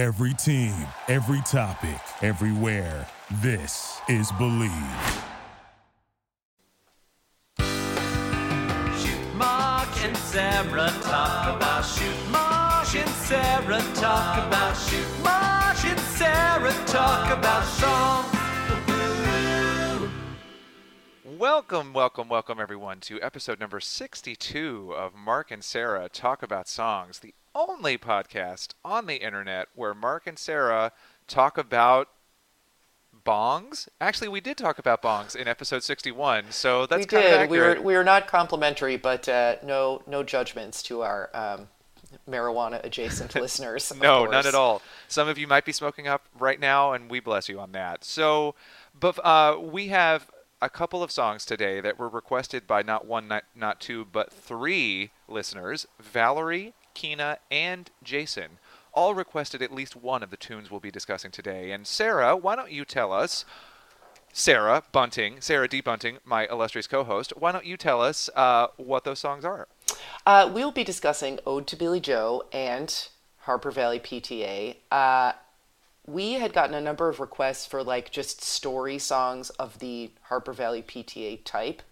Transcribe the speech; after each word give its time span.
Every 0.00 0.32
team, 0.32 0.72
every 1.08 1.42
topic, 1.42 2.00
everywhere. 2.22 3.06
This 3.42 4.00
is 4.08 4.32
Bleav. 4.32 5.22
Mark 9.34 10.02
and 10.02 10.16
Sarah 10.16 10.88
talk 11.02 11.54
about 11.54 11.82
shoot. 11.82 12.30
Mark 12.30 12.94
and 12.94 13.10
Sarah 13.10 13.82
talk 13.92 14.46
about 14.48 14.74
shoot. 14.74 15.06
Mark 15.22 15.84
and 15.84 16.00
Sarah 16.00 16.72
talk 16.86 17.38
about 17.38 17.64
songs. 17.66 18.40
Welcome, 21.38 21.92
welcome, 21.92 22.30
welcome, 22.30 22.58
everyone, 22.58 23.00
to 23.00 23.20
episode 23.20 23.60
number 23.60 23.80
62 23.80 24.94
of 24.96 25.14
Mark 25.14 25.50
and 25.50 25.62
Sarah 25.62 26.08
Talk 26.08 26.42
About 26.42 26.68
Songs, 26.68 27.18
the 27.18 27.34
only 27.54 27.98
podcast 27.98 28.74
on 28.84 29.06
the 29.06 29.16
internet 29.16 29.68
where 29.74 29.94
Mark 29.94 30.26
and 30.26 30.38
Sarah 30.38 30.92
talk 31.26 31.58
about 31.58 32.08
bongs. 33.24 33.88
Actually, 34.00 34.28
we 34.28 34.40
did 34.40 34.56
talk 34.56 34.78
about 34.78 35.02
bongs 35.02 35.34
in 35.36 35.48
episode 35.48 35.82
61, 35.82 36.46
so 36.50 36.86
that's 36.86 37.00
we 37.00 37.06
kind 37.06 37.24
of 37.24 37.30
did. 37.30 37.40
accurate. 37.40 37.50
We 37.50 37.58
were 37.58 37.86
we 37.86 37.94
were 37.94 38.04
not 38.04 38.26
complimentary, 38.26 38.96
but 38.96 39.28
uh, 39.28 39.56
no 39.64 40.02
no 40.06 40.22
judgments 40.22 40.82
to 40.84 41.02
our 41.02 41.30
um, 41.34 41.68
marijuana 42.28 42.84
adjacent 42.84 43.34
listeners. 43.40 43.92
No, 44.00 44.20
course. 44.20 44.32
none 44.32 44.46
at 44.46 44.54
all. 44.54 44.82
Some 45.08 45.28
of 45.28 45.38
you 45.38 45.46
might 45.46 45.64
be 45.64 45.72
smoking 45.72 46.08
up 46.08 46.24
right 46.38 46.60
now, 46.60 46.92
and 46.92 47.10
we 47.10 47.20
bless 47.20 47.48
you 47.48 47.60
on 47.60 47.72
that. 47.72 48.04
So, 48.04 48.54
but 48.98 49.18
uh, 49.24 49.58
we 49.60 49.88
have 49.88 50.30
a 50.62 50.68
couple 50.68 51.02
of 51.02 51.10
songs 51.10 51.44
today 51.44 51.80
that 51.80 51.98
were 51.98 52.08
requested 52.08 52.66
by 52.66 52.82
not 52.82 53.06
one, 53.06 53.28
not, 53.28 53.44
not 53.54 53.80
two, 53.80 54.04
but 54.04 54.32
three 54.32 55.10
listeners 55.26 55.86
Valerie, 55.98 56.74
Keena, 56.94 57.38
and 57.50 57.90
Jason. 58.02 58.58
All 58.92 59.14
requested 59.14 59.62
at 59.62 59.72
least 59.72 59.94
one 59.94 60.22
of 60.22 60.30
the 60.30 60.36
tunes 60.36 60.70
we'll 60.70 60.80
be 60.80 60.90
discussing 60.90 61.30
today. 61.30 61.70
And 61.70 61.86
Sarah, 61.86 62.36
why 62.36 62.56
don't 62.56 62.72
you 62.72 62.84
tell 62.84 63.12
us? 63.12 63.44
Sarah 64.32 64.84
Bunting, 64.92 65.40
Sarah 65.40 65.68
D. 65.68 65.80
Bunting, 65.80 66.18
my 66.24 66.46
illustrious 66.46 66.86
co-host. 66.86 67.32
Why 67.36 67.52
don't 67.52 67.64
you 67.64 67.76
tell 67.76 68.00
us 68.00 68.30
uh, 68.36 68.68
what 68.76 69.04
those 69.04 69.18
songs 69.18 69.44
are? 69.44 69.66
Uh, 70.24 70.50
we'll 70.52 70.70
be 70.70 70.84
discussing 70.84 71.40
Ode 71.46 71.66
to 71.66 71.76
Billie 71.76 72.00
Joe 72.00 72.44
and 72.52 73.08
Harper 73.38 73.70
Valley 73.70 73.98
PTA. 73.98 74.76
Uh, 74.90 75.32
we 76.06 76.34
had 76.34 76.52
gotten 76.52 76.74
a 76.74 76.80
number 76.80 77.08
of 77.08 77.20
requests 77.20 77.66
for 77.66 77.82
like 77.82 78.10
just 78.10 78.42
story 78.42 78.98
songs 78.98 79.50
of 79.50 79.78
the 79.78 80.10
Harper 80.22 80.52
Valley 80.52 80.82
PTA 80.82 81.40
type. 81.44 81.82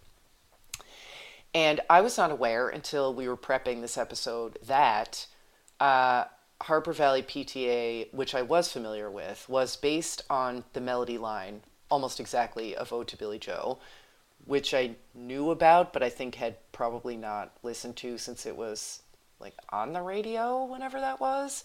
And 1.54 1.80
I 1.88 2.00
was 2.00 2.18
not 2.18 2.30
aware 2.30 2.68
until 2.68 3.14
we 3.14 3.28
were 3.28 3.36
prepping 3.36 3.80
this 3.80 3.96
episode 3.96 4.58
that 4.66 5.26
uh, 5.80 6.24
Harper 6.62 6.92
Valley 6.92 7.22
PTA, 7.22 8.12
which 8.12 8.34
I 8.34 8.42
was 8.42 8.70
familiar 8.72 9.10
with, 9.10 9.48
was 9.48 9.76
based 9.76 10.22
on 10.28 10.64
the 10.72 10.80
melody 10.80 11.18
line 11.18 11.62
almost 11.90 12.20
exactly 12.20 12.76
of 12.76 12.92
Ode 12.92 13.08
to 13.08 13.16
Billie 13.16 13.38
Joe, 13.38 13.78
which 14.44 14.74
I 14.74 14.96
knew 15.14 15.50
about, 15.50 15.92
but 15.92 16.02
I 16.02 16.10
think 16.10 16.34
had 16.34 16.56
probably 16.72 17.16
not 17.16 17.52
listened 17.62 17.96
to 17.96 18.18
since 18.18 18.44
it 18.44 18.56
was 18.56 19.02
like 19.40 19.54
on 19.70 19.92
the 19.92 20.02
radio 20.02 20.64
whenever 20.64 21.00
that 21.00 21.20
was. 21.20 21.64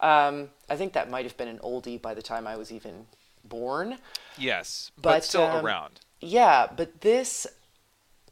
Um, 0.00 0.50
I 0.68 0.76
think 0.76 0.92
that 0.92 1.10
might 1.10 1.24
have 1.24 1.36
been 1.36 1.48
an 1.48 1.58
oldie 1.58 2.00
by 2.00 2.14
the 2.14 2.22
time 2.22 2.46
I 2.46 2.56
was 2.56 2.70
even 2.70 3.06
born. 3.44 3.98
Yes, 4.36 4.90
but, 4.96 5.02
But, 5.02 5.24
still 5.24 5.42
um, 5.42 5.64
around. 5.64 6.00
Yeah, 6.20 6.68
but 6.74 7.00
this, 7.00 7.46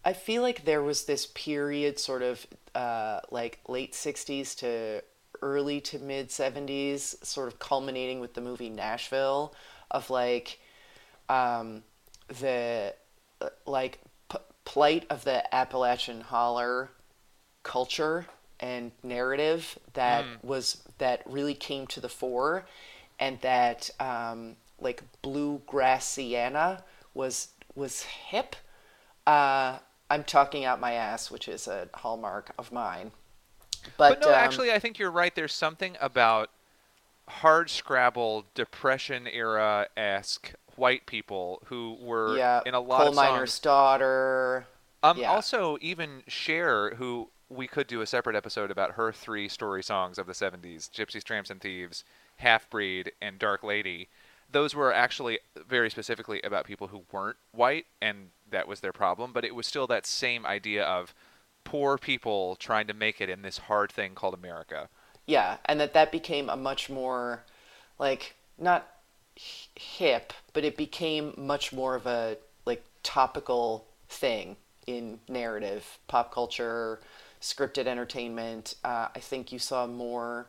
I 0.06 0.12
feel 0.12 0.40
like 0.40 0.64
there 0.64 0.84
was 0.84 1.04
this 1.04 1.26
period, 1.26 1.98
sort 1.98 2.22
of 2.22 2.46
uh, 2.76 3.20
like 3.32 3.58
late 3.66 3.92
60s 3.92 4.56
to 4.58 5.02
early 5.42 5.80
to 5.80 5.98
mid 5.98 6.28
70s, 6.28 7.24
sort 7.26 7.48
of 7.48 7.58
culminating 7.58 8.20
with 8.20 8.34
the 8.34 8.40
movie 8.40 8.70
Nashville, 8.70 9.52
of 9.90 10.08
like 10.08 10.60
um, 11.28 11.82
the 12.40 12.94
uh, 13.40 13.48
like 13.66 13.98
p- 14.30 14.38
plight 14.64 15.06
of 15.10 15.24
the 15.24 15.52
Appalachian 15.52 16.20
holler 16.20 16.90
culture 17.64 18.26
and 18.60 18.92
narrative 19.02 19.76
that 19.94 20.24
was 20.44 20.82
that 20.98 21.20
really 21.26 21.52
came 21.52 21.84
to 21.88 22.00
the 22.00 22.08
fore 22.08 22.64
and 23.18 23.40
that 23.40 23.90
um, 23.98 24.54
like 24.80 25.02
bluegrassiana 25.24 26.82
was 27.12 27.48
was 27.74 28.02
hip 28.02 28.54
uh, 29.26 29.78
i'm 30.10 30.24
talking 30.24 30.64
out 30.64 30.80
my 30.80 30.92
ass 30.92 31.30
which 31.30 31.48
is 31.48 31.66
a 31.66 31.88
hallmark 31.94 32.52
of 32.58 32.72
mine 32.72 33.10
but, 33.96 34.20
But, 34.20 34.22
no, 34.22 34.28
um, 34.28 34.34
actually, 34.34 34.72
I 34.72 34.78
think 34.78 34.98
you're 34.98 35.10
right. 35.10 35.34
There's 35.34 35.52
something 35.52 35.96
about 36.00 36.50
hard 37.28 37.70
scrabble, 37.70 38.44
depression 38.54 39.26
era 39.26 39.88
esque 39.96 40.54
white 40.76 41.06
people 41.06 41.62
who 41.66 41.96
were 42.00 42.36
yeah 42.36 42.60
in 42.66 42.74
a 42.74 42.80
lot 42.80 42.98
coal 43.00 43.08
of 43.08 43.14
miner's 43.14 43.54
songs. 43.54 43.60
daughter 43.60 44.66
Um, 45.02 45.18
yeah. 45.18 45.30
Also, 45.30 45.78
even 45.80 46.22
Cher, 46.26 46.94
who 46.96 47.30
we 47.48 47.66
could 47.66 47.86
do 47.86 48.00
a 48.00 48.06
separate 48.06 48.36
episode 48.36 48.70
about 48.70 48.92
her 48.92 49.12
three 49.12 49.48
story 49.48 49.82
songs 49.82 50.18
of 50.18 50.26
the 50.26 50.32
70s 50.32 50.90
Gypsies, 50.90 51.22
Tramps, 51.22 51.48
and 51.48 51.60
Thieves, 51.60 52.02
Half 52.38 52.68
Breed, 52.70 53.12
and 53.22 53.38
Dark 53.38 53.62
Lady. 53.62 54.08
Those 54.50 54.74
were 54.74 54.92
actually 54.92 55.38
very 55.68 55.90
specifically 55.90 56.40
about 56.42 56.66
people 56.66 56.88
who 56.88 57.02
weren't 57.12 57.36
white, 57.52 57.86
and 58.02 58.30
that 58.50 58.68
was 58.68 58.80
their 58.80 58.92
problem. 58.92 59.32
But 59.32 59.44
it 59.44 59.54
was 59.54 59.66
still 59.66 59.86
that 59.88 60.06
same 60.06 60.46
idea 60.46 60.84
of 60.84 61.14
poor 61.64 61.98
people 61.98 62.56
trying 62.56 62.86
to 62.86 62.94
make 62.94 63.20
it 63.20 63.28
in 63.28 63.42
this 63.42 63.58
hard 63.58 63.90
thing 63.90 64.14
called 64.14 64.34
America. 64.34 64.88
Yeah, 65.26 65.56
and 65.64 65.80
that 65.80 65.94
that 65.94 66.12
became 66.12 66.48
a 66.48 66.56
much 66.56 66.88
more, 66.88 67.42
like, 67.98 68.36
not 68.58 68.88
hip, 69.74 70.32
but 70.52 70.64
it 70.64 70.76
became 70.76 71.34
much 71.36 71.72
more 71.72 71.94
of 71.94 72.06
a 72.06 72.38
like 72.64 72.84
topical 73.02 73.86
thing 74.08 74.56
in 74.86 75.18
narrative, 75.28 75.98
pop 76.08 76.32
culture, 76.32 77.00
scripted 77.40 77.86
entertainment. 77.86 78.74
Uh, 78.84 79.08
I 79.14 79.18
think 79.18 79.52
you 79.52 79.58
saw 79.58 79.86
more 79.86 80.46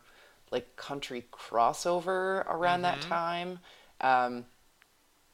like 0.52 0.75
country 0.78 1.25
crossover 1.31 2.46
around 2.46 2.84
that 2.84 3.02
time. 3.02 3.59
Um, 4.00 4.46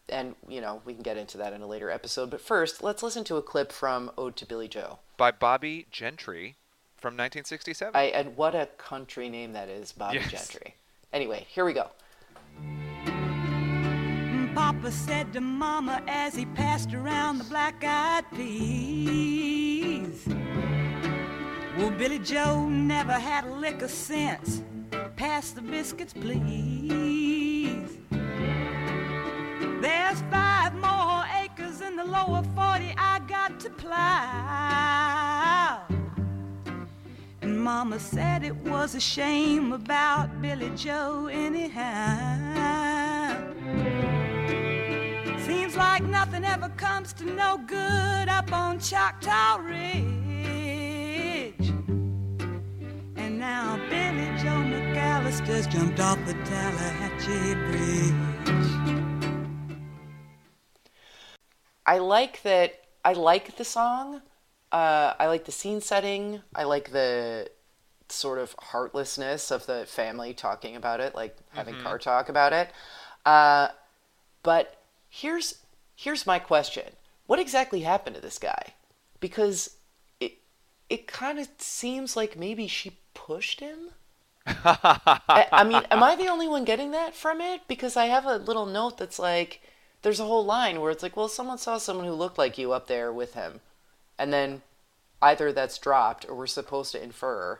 and 0.09 0.36
you 0.47 0.62
know 0.62 0.81
we 0.86 0.94
can 0.94 1.03
get 1.03 1.18
into 1.18 1.38
that 1.38 1.53
in 1.53 1.62
a 1.62 1.68
later 1.68 1.90
episode. 1.90 2.30
But 2.30 2.41
first, 2.41 2.84
let's 2.84 3.03
listen 3.03 3.24
to 3.25 3.38
a 3.38 3.41
clip 3.41 3.72
from 3.72 4.12
"Ode 4.18 4.36
to 4.38 4.46
Billie 4.46 4.68
Joe." 4.68 5.00
by 5.18 5.31
Bobbie 5.31 5.88
Gentry 5.91 6.56
from 6.97 7.14
1967. 7.14 7.96
I 7.96 8.03
and 8.06 8.36
what 8.36 8.56
a 8.56 8.68
country 8.78 9.30
name 9.30 9.53
that 9.53 9.69
is, 9.69 9.91
Bobbie 9.91 10.18
Yes. 10.18 10.31
Gentry. 10.31 10.75
Anyway, 11.12 11.46
here 11.50 11.66
we 11.66 11.74
go. 11.74 11.91
Papa 14.56 14.91
said 14.91 15.34
to 15.34 15.41
Mama 15.41 16.02
as 16.08 16.35
he 16.35 16.46
passed 16.46 16.94
around 16.94 17.40
the 17.40 17.44
black-eyed 17.46 18.24
peas. 18.35 20.28
Well, 21.78 21.90
Billie 21.90 22.20
Joe 22.20 22.70
never 22.70 23.14
had 23.14 23.46
a 23.46 23.53
lick 23.56 23.81
of 23.81 23.90
sense. 23.90 24.62
Pass 25.16 25.52
the 25.52 25.62
biscuits, 25.62 26.14
please. 26.14 27.97
The 32.03 32.09
lower 32.09 32.44
40 32.56 32.96
I 32.97 33.22
got 33.30 33.59
to 33.62 33.69
plow. 33.69 34.00
And 37.41 37.64
Mama 37.64 37.97
said 38.00 38.44
it 38.44 38.56
was 38.58 38.94
a 38.96 39.00
shame 39.00 39.72
about 39.72 40.41
Billie 40.41 40.72
Joe 40.75 41.28
anyhow. 41.31 41.78
Seems 45.46 45.78
like 45.78 46.03
nothing 46.03 46.44
ever 46.44 46.68
comes 46.69 47.14
to 47.14 47.25
no 47.25 47.58
good 47.68 48.28
up 48.28 48.52
on 48.52 48.80
Choctaw 48.80 49.62
Ridge. 49.62 49.94
And 53.16 53.40
now 53.40 53.78
Billie 53.90 54.35
Joe 54.41 54.64
McAllister's 54.74 55.68
jumped 55.68 56.02
off 56.02 56.20
the 56.25 56.34
Tallahatchie 56.34 57.56
Bridge. 57.66 58.33
I 61.85 61.97
like 61.97 62.41
that. 62.44 62.82
I 63.03 63.14
like 63.14 63.58
the 63.58 63.66
song. 63.66 64.22
Uh, 64.72 65.14
I 65.20 65.28
like 65.28 65.46
the 65.46 65.52
scene 65.52 65.82
setting. 65.82 66.41
I 66.56 66.64
like 66.64 66.91
the 66.91 67.50
sort 68.09 68.40
of 68.40 68.56
heartlessness 68.59 69.52
of 69.52 69.66
the 69.66 69.85
family 69.85 70.34
talking 70.34 70.76
about 70.76 71.00
it, 71.00 71.16
like 71.16 71.38
having 71.50 71.76
car 71.82 71.97
talk 71.97 72.30
about 72.30 72.53
it. 72.53 72.70
Uh, 73.26 73.70
but 74.41 74.82
here's 75.09 75.56
here's 75.96 76.26
my 76.26 76.40
question: 76.40 76.94
What 77.28 77.40
exactly 77.40 77.82
happened 77.82 78.16
to 78.16 78.22
this 78.22 78.40
guy? 78.40 78.74
Because 79.20 79.78
it 80.20 80.38
it 80.90 81.08
kind 81.08 81.40
of 81.40 81.47
seems 81.58 82.16
like 82.16 82.38
maybe 82.38 82.68
she 82.68 82.97
pushed 83.14 83.59
him. 83.59 83.90
I, 84.46 85.47
I 85.52 85.64
mean, 85.64 85.84
am 85.90 86.03
I 86.03 86.16
the 86.16 86.28
only 86.28 86.47
one 86.47 86.66
getting 86.66 86.91
that 86.91 87.16
from 87.16 87.40
it? 87.40 87.62
Because 87.68 87.96
I 87.96 88.06
have 88.06 88.26
a 88.26 88.38
little 88.38 88.66
note 88.66 88.97
that's 88.97 89.18
like, 89.18 89.62
there's 90.03 90.20
a 90.20 90.26
whole 90.26 90.46
line 90.46 90.79
where 90.79 90.91
it's 90.91 91.02
like, 91.02 91.17
well, 91.17 91.28
someone 91.28 91.58
saw 91.58 91.78
someone 91.78 92.05
who 92.05 92.14
looked 92.14 92.38
like 92.38 92.58
you 92.58 92.72
up 92.72 92.88
there 92.88 93.11
with 93.11 93.34
him, 93.34 93.61
and 94.20 94.32
then 94.32 94.61
either 95.22 95.52
that's 95.52 95.78
dropped 95.78 96.26
or 96.29 96.35
we're 96.35 96.47
supposed 96.47 96.91
to 96.91 97.03
infer 97.03 97.59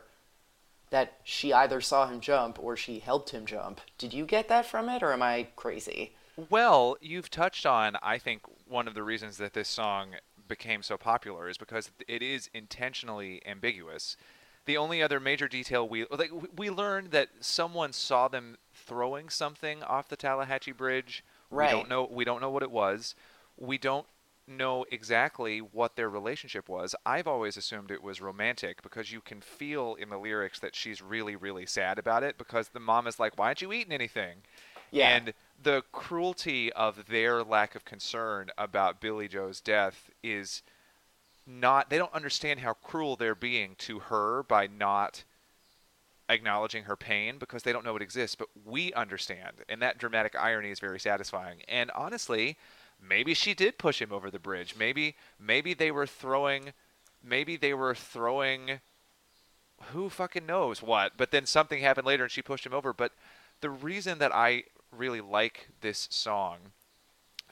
that 0.90 1.14
she 1.24 1.52
either 1.52 1.80
saw 1.80 2.06
him 2.06 2.20
jump 2.20 2.62
or 2.62 2.76
she 2.76 3.00
helped 3.00 3.30
him 3.30 3.46
jump. 3.46 3.80
Did 3.98 4.14
you 4.14 4.24
get 4.24 4.48
that 4.48 4.66
from 4.66 4.88
it, 4.88 5.02
or 5.02 5.12
am 5.12 5.22
I 5.22 5.48
crazy? 5.56 6.12
Well, 6.50 6.96
you've 7.00 7.30
touched 7.30 7.64
on, 7.66 7.96
I 8.02 8.18
think, 8.18 8.42
one 8.68 8.86
of 8.86 8.94
the 8.94 9.02
reasons 9.02 9.38
that 9.38 9.54
this 9.54 9.68
song 9.68 10.14
became 10.46 10.82
so 10.82 10.96
popular 10.96 11.48
is 11.48 11.56
because 11.56 11.90
it 12.06 12.22
is 12.22 12.50
intentionally 12.52 13.40
ambiguous. 13.46 14.16
The 14.66 14.76
only 14.76 15.02
other 15.02 15.20
major 15.20 15.48
detail 15.48 15.88
we 15.88 16.06
like 16.10 16.30
we 16.56 16.70
learned 16.70 17.10
that 17.10 17.28
someone 17.40 17.92
saw 17.92 18.28
them 18.28 18.56
throwing 18.72 19.28
something 19.28 19.82
off 19.82 20.08
the 20.08 20.16
Tallahatchie 20.16 20.72
Bridge. 20.72 21.24
Right. 21.54 21.72
We 21.72 21.80
don't 21.80 21.88
know 21.88 22.08
we 22.10 22.24
don't 22.24 22.40
know 22.40 22.50
what 22.50 22.62
it 22.62 22.70
was. 22.70 23.14
We 23.56 23.78
don't 23.78 24.06
know 24.46 24.84
exactly 24.90 25.58
what 25.58 25.96
their 25.96 26.10
relationship 26.10 26.68
was. 26.68 26.94
I've 27.06 27.26
always 27.26 27.56
assumed 27.56 27.90
it 27.90 28.02
was 28.02 28.20
romantic 28.20 28.82
because 28.82 29.10
you 29.10 29.20
can 29.20 29.40
feel 29.40 29.94
in 29.94 30.10
the 30.10 30.18
lyrics 30.18 30.58
that 30.60 30.74
she's 30.74 31.00
really 31.00 31.36
really 31.36 31.66
sad 31.66 31.98
about 31.98 32.22
it 32.22 32.36
because 32.36 32.68
the 32.68 32.80
mom 32.80 33.06
is 33.06 33.18
like, 33.18 33.38
"Why 33.38 33.46
aren't 33.46 33.62
you 33.62 33.72
eating 33.72 33.92
anything?" 33.92 34.42
Yeah. 34.90 35.16
And 35.16 35.34
the 35.62 35.82
cruelty 35.92 36.72
of 36.72 37.06
their 37.06 37.42
lack 37.42 37.74
of 37.74 37.84
concern 37.84 38.50
about 38.58 39.00
Billie 39.00 39.28
Joe's 39.28 39.60
death 39.60 40.10
is 40.22 40.62
not 41.46 41.90
they 41.90 41.98
don't 41.98 42.12
understand 42.12 42.60
how 42.60 42.74
cruel 42.74 43.16
they're 43.16 43.34
being 43.34 43.74
to 43.76 43.98
her 44.00 44.42
by 44.42 44.66
not 44.66 45.24
acknowledging 46.28 46.84
her 46.84 46.96
pain 46.96 47.38
because 47.38 47.62
they 47.62 47.72
don't 47.72 47.84
know 47.84 47.96
it 47.96 48.02
exists 48.02 48.34
but 48.34 48.48
we 48.64 48.92
understand 48.94 49.52
and 49.68 49.82
that 49.82 49.98
dramatic 49.98 50.34
irony 50.38 50.70
is 50.70 50.80
very 50.80 50.98
satisfying. 50.98 51.62
And 51.68 51.90
honestly 51.92 52.56
maybe 53.00 53.34
she 53.34 53.54
did 53.54 53.78
push 53.78 54.00
him 54.00 54.12
over 54.12 54.30
the 54.30 54.38
bridge. 54.38 54.74
Maybe 54.78 55.16
maybe 55.38 55.74
they 55.74 55.90
were 55.90 56.06
throwing 56.06 56.72
maybe 57.22 57.56
they 57.56 57.74
were 57.74 57.94
throwing 57.94 58.80
who 59.92 60.08
fucking 60.08 60.46
knows 60.46 60.82
what 60.82 61.12
but 61.16 61.30
then 61.30 61.46
something 61.46 61.80
happened 61.80 62.06
later 62.06 62.24
and 62.24 62.32
she 62.32 62.42
pushed 62.42 62.66
him 62.66 62.74
over. 62.74 62.92
But 62.92 63.12
the 63.60 63.70
reason 63.70 64.18
that 64.18 64.34
I 64.34 64.64
really 64.90 65.20
like 65.20 65.68
this 65.80 66.08
song 66.10 66.58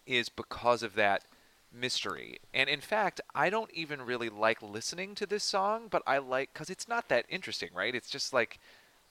is 0.06 0.28
because 0.28 0.82
of 0.82 0.94
that 0.94 1.24
mystery. 1.72 2.38
And 2.52 2.68
in 2.68 2.80
fact, 2.80 3.20
I 3.34 3.50
don't 3.50 3.70
even 3.72 4.02
really 4.02 4.28
like 4.28 4.62
listening 4.62 5.14
to 5.16 5.26
this 5.26 5.44
song, 5.44 5.88
but 5.90 6.02
I 6.06 6.18
like 6.18 6.54
cuz 6.54 6.70
it's 6.70 6.88
not 6.88 7.08
that 7.08 7.26
interesting, 7.28 7.70
right? 7.72 7.94
It's 7.94 8.10
just 8.10 8.32
like 8.32 8.58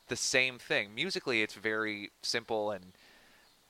the 0.08 0.16
same 0.16 0.60
thing. 0.60 0.94
Musically, 0.94 1.42
it's 1.42 1.56
very 1.56 2.12
simple 2.22 2.72
and 2.72 2.94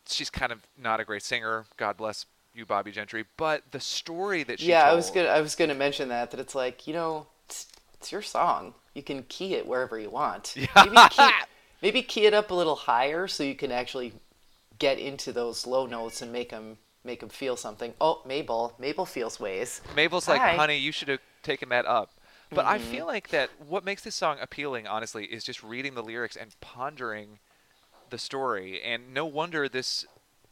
she's 0.08 0.30
kind 0.30 0.52
of 0.52 0.68
not 0.78 1.00
a 1.00 1.06
great 1.06 1.24
singer. 1.24 1.66
God 1.78 1.98
bless 1.98 2.26
you 2.54 2.66
Bobbie 2.66 2.92
Gentry, 2.92 3.26
but 3.38 3.64
the 3.72 3.80
story 3.80 4.44
that 4.44 4.60
she 4.60 4.68
yeah, 4.68 4.90
I 4.90 4.94
was 4.94 5.10
gonna 5.10 5.30
I 5.30 5.42
was 5.42 5.56
gonna 5.56 5.76
mention 5.76 6.10
that 6.10 6.32
that 6.32 6.40
it's 6.40 6.56
like 6.56 6.88
you 6.88 6.94
know 6.94 7.28
it's, 7.46 7.68
it's 7.94 8.12
your 8.12 8.22
song. 8.22 8.74
You 8.94 9.04
can 9.04 9.24
key 9.24 9.56
it 9.56 9.66
wherever 9.66 9.98
you 9.98 10.10
want. 10.10 10.56
Maybe 10.76 10.98
key, 11.10 11.30
maybe 11.82 12.02
key 12.02 12.26
it 12.26 12.34
up 12.34 12.52
a 12.52 12.54
little 12.54 12.76
higher 12.76 13.28
so 13.28 13.44
you 13.44 13.56
can 13.56 13.72
actually 13.72 14.14
get 14.80 15.00
into 15.00 15.32
those 15.32 15.66
low 15.66 15.86
notes 15.86 16.22
and 16.22 16.32
make 16.32 16.50
them 16.50 16.78
make 17.04 17.20
them 17.20 17.30
feel 17.30 17.56
something. 17.56 17.94
Oh, 18.00 18.22
Mabel, 18.26 18.74
Mabel 18.80 19.06
feels 19.06 19.40
ways. 19.40 19.82
Mabel's 19.96 20.28
like, 20.28 20.42
Hi. 20.42 20.56
honey, 20.56 20.78
you 20.78 20.92
should 20.92 21.08
have 21.08 21.20
taken 21.44 21.70
that 21.70 21.86
up. 21.86 22.12
But 22.54 22.66
I 22.66 22.78
mm-hmm. 22.78 22.92
feel 22.92 23.06
like 23.08 23.30
that 23.30 23.50
what 23.66 23.86
makes 23.86 24.04
this 24.04 24.16
song 24.16 24.38
appealing, 24.42 24.86
honestly, 24.86 25.26
is 25.26 25.44
just 25.44 25.64
reading 25.64 25.96
the 25.96 26.04
lyrics 26.04 26.36
and 26.36 26.54
pondering 26.60 27.40
the 28.10 28.18
story. 28.18 28.82
And 28.82 29.14
no 29.14 29.26
wonder 29.26 29.70
this 29.70 30.06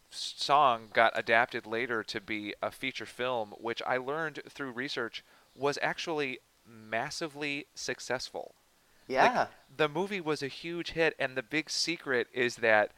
song 0.10 0.88
got 0.94 1.12
adapted 1.18 1.66
later 1.66 2.04
to 2.04 2.22
be 2.22 2.54
a 2.64 2.72
feature 2.72 3.06
film, 3.06 3.54
which 3.60 3.82
I 3.86 3.98
learned 3.98 4.42
through 4.50 4.72
research 4.72 5.24
was 5.56 5.78
actually 5.82 6.40
massively 6.66 7.66
successful. 7.76 8.56
Yeah. 9.08 9.40
Like, 9.40 9.48
the 9.76 9.90
movie 9.90 10.22
was 10.22 10.42
a 10.42 10.48
huge 10.48 10.92
hit, 10.92 11.16
and 11.20 11.36
the 11.36 11.44
big 11.44 11.70
secret 11.70 12.28
is 12.34 12.58
that 12.58 12.92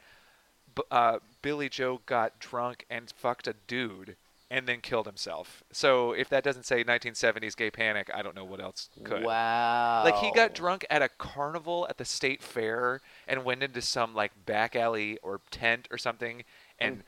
uh, 0.89 1.19
Billie 1.41 1.69
Joe 1.69 2.01
got 2.06 2.39
drunk 2.39 2.85
and 2.89 3.12
fucked 3.18 3.47
a 3.47 3.56
dude 3.68 4.15
and 4.51 4.68
then 4.68 4.81
killed 4.81 5.06
himself. 5.06 5.63
So 5.71 6.12
if 6.12 6.27
that 6.27 6.44
doesn't 6.44 6.65
say 6.65 6.83
1970s 6.83 7.56
gay 7.56 7.71
panic, 7.71 8.12
I 8.13 8.21
don't 8.21 8.35
know 8.35 8.44
what 8.44 8.59
else 8.59 8.89
could. 9.03 9.23
Wow. 9.23 10.01
Like 10.03 10.18
he 10.18 10.29
got 10.31 10.53
drunk 10.53 10.85
at 10.89 11.01
a 11.01 11.07
carnival 11.07 11.88
at 11.89 11.97
the 11.97 12.03
state 12.03 12.44
fair 12.44 13.00
and 13.29 13.45
went 13.45 13.63
into 13.63 13.81
some 13.81 14.13
like 14.13 14.45
back 14.45 14.75
alley 14.75 15.18
or 15.23 15.39
tent 15.51 15.88
or 15.89 15.97
something 15.97 16.44
and 16.79 17.03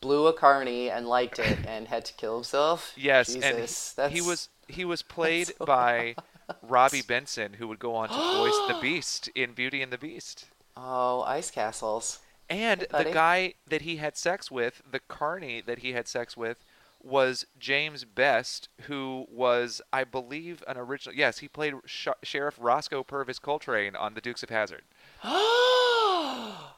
blew 0.00 0.28
a 0.28 0.32
carny 0.32 0.88
and 0.88 1.08
liked 1.08 1.40
it 1.40 1.58
and 1.66 1.88
had 1.88 2.04
to 2.04 2.12
kill 2.14 2.36
himself. 2.36 2.92
yes, 2.96 3.34
Jesus, 3.34 3.44
and 3.44 3.56
he, 3.56 3.60
that's 3.60 4.14
he 4.14 4.20
was 4.20 4.48
he 4.68 4.84
was 4.84 5.02
played 5.16 5.48
so 5.48 5.66
by 5.66 6.14
Robby 6.62 7.02
Benson 7.02 7.54
who 7.54 7.66
would 7.66 7.80
go 7.80 7.96
on 7.96 8.08
to 8.08 8.14
voice 8.14 8.58
the 8.68 8.78
Beast 8.80 9.28
in 9.34 9.54
Beauty 9.54 9.82
and 9.82 9.92
the 9.92 9.98
Beast. 9.98 10.46
Oh, 10.76 11.22
ice 11.22 11.50
castles. 11.50 12.20
And 12.50 12.86
the 12.90 13.10
guy 13.12 13.54
that 13.68 13.82
he 13.82 13.96
had 13.96 14.16
sex 14.16 14.50
with, 14.50 14.82
the 14.90 15.00
carney 15.00 15.60
that 15.60 15.80
he 15.80 15.92
had 15.92 16.08
sex 16.08 16.36
with, 16.36 16.64
was 17.02 17.46
James 17.58 18.04
Best, 18.04 18.68
who 18.82 19.26
was, 19.30 19.80
I 19.92 20.04
believe, 20.04 20.64
an 20.66 20.76
original. 20.76 21.14
Yes, 21.14 21.38
he 21.38 21.48
played 21.48 21.74
Sh- 21.84 22.08
Sheriff 22.22 22.56
Rosco 22.58 23.02
Purvis 23.02 23.38
Coltrane 23.38 23.94
on 23.94 24.14
The 24.14 24.20
Dukes 24.20 24.42
of 24.42 24.50
Hazzard. 24.50 24.82
oh 25.24 26.74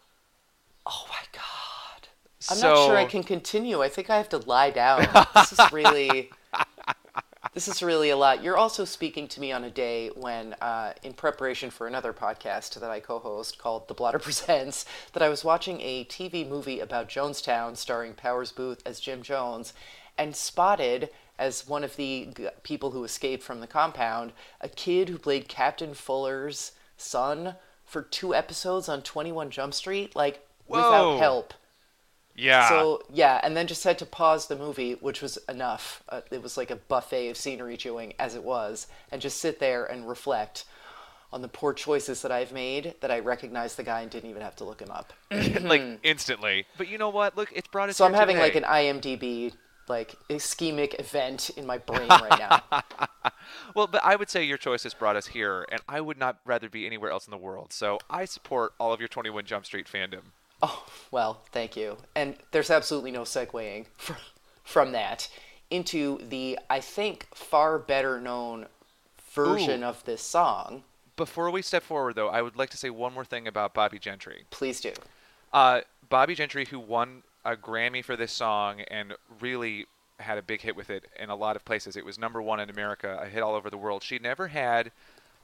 my 0.86 1.22
god. 1.32 2.08
I'm 2.50 2.60
not 2.60 2.86
sure 2.86 2.96
I 2.96 3.04
can 3.04 3.22
continue. 3.22 3.82
I 3.82 3.88
think 3.88 4.10
I 4.10 4.16
have 4.16 4.28
to 4.30 4.38
lie 4.38 4.70
down. 4.70 5.06
This 5.34 5.52
is 5.52 5.72
really 5.72 6.30
This 7.52 7.66
is 7.66 7.82
really 7.82 8.10
a 8.10 8.16
lot. 8.16 8.44
You're 8.44 8.56
also 8.56 8.84
speaking 8.84 9.26
to 9.26 9.40
me 9.40 9.50
on 9.50 9.64
a 9.64 9.70
day 9.70 10.08
when, 10.14 10.54
uh, 10.60 10.92
in 11.02 11.14
preparation 11.14 11.70
for 11.70 11.88
another 11.88 12.12
podcast 12.12 12.78
that 12.78 12.90
I 12.90 13.00
co 13.00 13.18
host 13.18 13.58
called 13.58 13.88
The 13.88 13.94
Blotter 13.94 14.18
Presents, 14.20 14.86
that 15.14 15.22
I 15.22 15.28
was 15.28 15.44
watching 15.44 15.80
a 15.80 16.04
TV 16.04 16.48
movie 16.48 16.78
about 16.78 17.08
Jonestown 17.08 17.76
starring 17.76 18.14
Powers 18.14 18.52
Boothe 18.52 18.80
as 18.86 19.00
Jim 19.00 19.22
Jones 19.22 19.72
and 20.16 20.36
spotted 20.36 21.10
as 21.40 21.66
one 21.66 21.82
of 21.82 21.96
the 21.96 22.28
g- 22.36 22.48
people 22.62 22.92
who 22.92 23.02
escaped 23.02 23.42
from 23.42 23.60
the 23.60 23.66
compound 23.66 24.32
a 24.60 24.68
kid 24.68 25.08
who 25.08 25.18
played 25.18 25.48
Captain 25.48 25.94
Fuller's 25.94 26.72
son 26.96 27.56
for 27.84 28.02
two 28.02 28.32
episodes 28.32 28.88
on 28.88 29.02
21 29.02 29.50
Jump 29.50 29.74
Street, 29.74 30.14
like 30.14 30.46
without 30.68 31.18
help. 31.18 31.54
Yeah. 32.36 32.68
So 32.68 33.02
yeah, 33.12 33.40
and 33.42 33.56
then 33.56 33.66
just 33.66 33.84
had 33.84 33.98
to 33.98 34.06
pause 34.06 34.46
the 34.46 34.56
movie, 34.56 34.92
which 34.94 35.22
was 35.22 35.38
enough. 35.48 36.02
Uh, 36.08 36.20
it 36.30 36.42
was 36.42 36.56
like 36.56 36.70
a 36.70 36.76
buffet 36.76 37.28
of 37.28 37.36
scenery 37.36 37.76
chewing, 37.76 38.14
as 38.18 38.34
it 38.34 38.42
was, 38.42 38.86
and 39.10 39.20
just 39.20 39.38
sit 39.38 39.60
there 39.60 39.84
and 39.84 40.08
reflect 40.08 40.64
on 41.32 41.42
the 41.42 41.48
poor 41.48 41.72
choices 41.72 42.22
that 42.22 42.32
I've 42.32 42.52
made. 42.52 42.94
That 43.00 43.10
I 43.10 43.20
recognized 43.20 43.76
the 43.76 43.82
guy 43.82 44.00
and 44.00 44.10
didn't 44.10 44.30
even 44.30 44.42
have 44.42 44.56
to 44.56 44.64
look 44.64 44.80
him 44.80 44.90
up. 44.90 45.12
like 45.30 46.00
instantly. 46.02 46.66
But 46.78 46.88
you 46.88 46.98
know 46.98 47.10
what? 47.10 47.36
Look, 47.36 47.52
it's 47.54 47.68
brought 47.68 47.88
us. 47.88 47.96
So 47.96 48.04
I'm 48.04 48.14
having 48.14 48.38
like 48.38 48.54
an 48.54 48.64
IMDb 48.64 49.52
like 49.90 50.14
ischemic 50.30 50.98
event 50.98 51.50
in 51.56 51.66
my 51.66 51.76
brain 51.76 52.08
right 52.08 52.38
now. 52.38 52.82
Well, 53.74 53.88
but 53.88 54.04
I 54.04 54.14
would 54.16 54.30
say 54.30 54.44
your 54.44 54.58
choice 54.58 54.84
has 54.84 54.94
brought 54.94 55.16
us 55.16 55.26
here, 55.26 55.66
and 55.70 55.80
I 55.88 56.00
would 56.00 56.18
not 56.18 56.38
rather 56.44 56.68
be 56.68 56.86
anywhere 56.86 57.10
else 57.10 57.26
in 57.26 57.30
the 57.32 57.36
world. 57.36 57.72
So 57.72 57.98
I 58.08 58.24
support 58.24 58.72
all 58.78 58.92
of 58.92 59.00
your 59.00 59.08
21 59.08 59.44
Jump 59.44 59.66
Street 59.66 59.86
fandom. 59.92 60.32
Oh, 60.62 60.84
well, 61.10 61.42
thank 61.52 61.76
you. 61.76 61.96
And 62.14 62.36
there's 62.50 62.70
absolutely 62.70 63.10
no 63.10 63.22
segueing 63.22 63.86
from, 63.96 64.16
from 64.62 64.92
that 64.92 65.28
into 65.70 66.18
the, 66.28 66.58
I 66.68 66.80
think, 66.80 67.26
far 67.34 67.78
better 67.78 68.20
known 68.20 68.66
version 69.32 69.82
Ooh. 69.82 69.86
of 69.86 70.04
this 70.04 70.22
song. 70.22 70.82
Before 71.16 71.50
we 71.50 71.62
step 71.62 71.82
forward, 71.82 72.14
though, 72.16 72.28
I 72.28 72.42
would 72.42 72.56
like 72.56 72.70
to 72.70 72.76
say 72.76 72.90
one 72.90 73.12
more 73.12 73.24
thing 73.24 73.46
about 73.46 73.74
Bobbie 73.74 73.98
Gentry. 73.98 74.44
Please 74.50 74.80
do. 74.80 74.92
Uh, 75.52 75.82
Bobbie 76.08 76.34
Gentry, 76.34 76.64
who 76.64 76.78
won 76.78 77.22
a 77.44 77.56
Grammy 77.56 78.04
for 78.04 78.16
this 78.16 78.32
song 78.32 78.80
and 78.82 79.14
really 79.40 79.86
had 80.18 80.38
a 80.38 80.42
big 80.42 80.60
hit 80.60 80.76
with 80.76 80.90
it 80.90 81.06
in 81.18 81.30
a 81.30 81.36
lot 81.36 81.56
of 81.56 81.64
places. 81.64 81.96
It 81.96 82.04
was 82.04 82.18
number 82.18 82.42
one 82.42 82.60
in 82.60 82.70
America, 82.70 83.18
a 83.20 83.26
hit 83.26 83.42
all 83.42 83.54
over 83.54 83.70
the 83.70 83.78
world. 83.78 84.02
She 84.02 84.18
never 84.18 84.48
had 84.48 84.92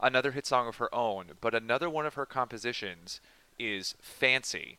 another 0.01 0.33
hit 0.33 0.47
song 0.47 0.69
of 0.69 0.77
her 0.77 0.95
own, 0.95 1.33
but 1.41 1.55
another 1.55 1.89
one 1.89 2.07
of 2.07 2.15
her 2.15 2.27
compositions 2.27 3.21
is 3.59 3.95
Fancy. 4.01 4.79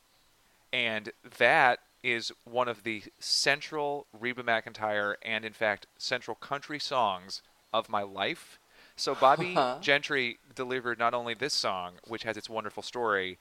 And 0.71 1.11
that 1.37 1.79
is 2.03 2.31
one 2.43 2.67
of 2.67 2.83
the 2.83 3.03
central 3.19 4.07
Reba 4.17 4.43
McEntire 4.43 5.15
and, 5.23 5.43
in 5.43 5.53
fact, 5.53 5.87
central 5.97 6.35
country 6.35 6.79
songs 6.79 7.41
of 7.73 7.89
my 7.89 8.01
life. 8.01 8.59
So 8.95 9.15
Bobbie 9.15 9.57
Gentry 9.81 10.39
delivered 10.55 10.99
not 10.99 11.13
only 11.13 11.33
this 11.33 11.53
song, 11.53 11.93
which 12.07 12.23
has 12.23 12.37
its 12.37 12.49
wonderful 12.49 12.83
story, 12.83 13.37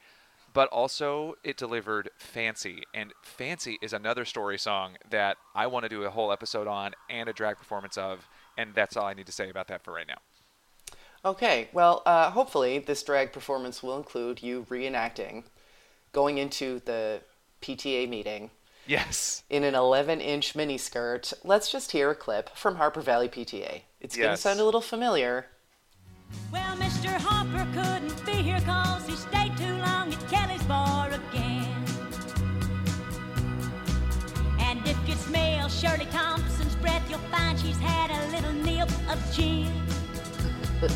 but 0.52 0.68
also 0.70 1.34
it 1.44 1.56
delivered 1.56 2.10
Fancy. 2.18 2.82
And 2.94 3.12
Fancy 3.22 3.78
is 3.82 3.92
another 3.92 4.24
story 4.24 4.58
song 4.58 4.96
that 5.10 5.36
I 5.54 5.66
want 5.66 5.84
to 5.84 5.88
do 5.88 6.04
a 6.04 6.10
whole 6.10 6.32
episode 6.32 6.66
on 6.66 6.94
and 7.10 7.28
a 7.28 7.32
drag 7.32 7.58
performance 7.58 7.98
of. 7.98 8.28
And 8.56 8.74
that's 8.74 8.96
all 8.96 9.06
I 9.06 9.14
need 9.14 9.26
to 9.26 9.32
say 9.32 9.50
about 9.50 9.68
that 9.68 9.82
for 9.82 9.92
right 9.92 10.06
now. 10.08 10.18
Okay, 11.24 11.68
well, 11.72 12.02
uh, 12.06 12.30
hopefully 12.30 12.78
this 12.78 13.02
drag 13.02 13.32
performance 13.32 13.82
will 13.82 13.96
include 13.96 14.42
you 14.42 14.66
reenacting 14.70 15.44
going 16.16 16.38
into 16.38 16.80
the 16.86 17.20
PTA 17.60 18.08
meeting 18.08 18.50
Yes. 18.86 19.42
in 19.50 19.64
an 19.64 19.74
11 19.74 20.22
inch 20.22 20.54
miniskirt. 20.54 21.34
Let's 21.44 21.70
just 21.70 21.92
hear 21.92 22.10
a 22.10 22.14
clip 22.14 22.56
from 22.56 22.76
Harper 22.76 23.02
Valley 23.02 23.28
PTA. 23.28 23.82
It's 24.00 24.16
going 24.16 24.30
to 24.30 24.36
sound 24.38 24.58
a 24.58 24.64
little 24.64 24.80
familiar. 24.80 25.44
Well, 26.50 26.74
Mr. 26.78 27.10
Harper 27.20 27.66
couldn't 27.74 28.24
be 28.24 28.32
here 28.32 28.60
cause 28.62 29.06
he 29.06 29.14
stayed 29.14 29.54
too 29.58 29.74
long 29.74 30.10
at 30.10 30.28
Kelly's 30.30 30.62
bar 30.62 31.10
again. 31.10 31.84
And 34.58 34.80
if 34.88 34.96
you 35.06 35.16
smell 35.16 35.68
Shirley 35.68 36.06
Thompson's 36.06 36.76
breath, 36.76 37.04
you'll 37.10 37.18
find 37.30 37.60
she's 37.60 37.78
had 37.78 38.10
a 38.10 38.20
little 38.34 38.54
nip 38.64 38.88
of 39.10 39.18
gin. 39.34 39.70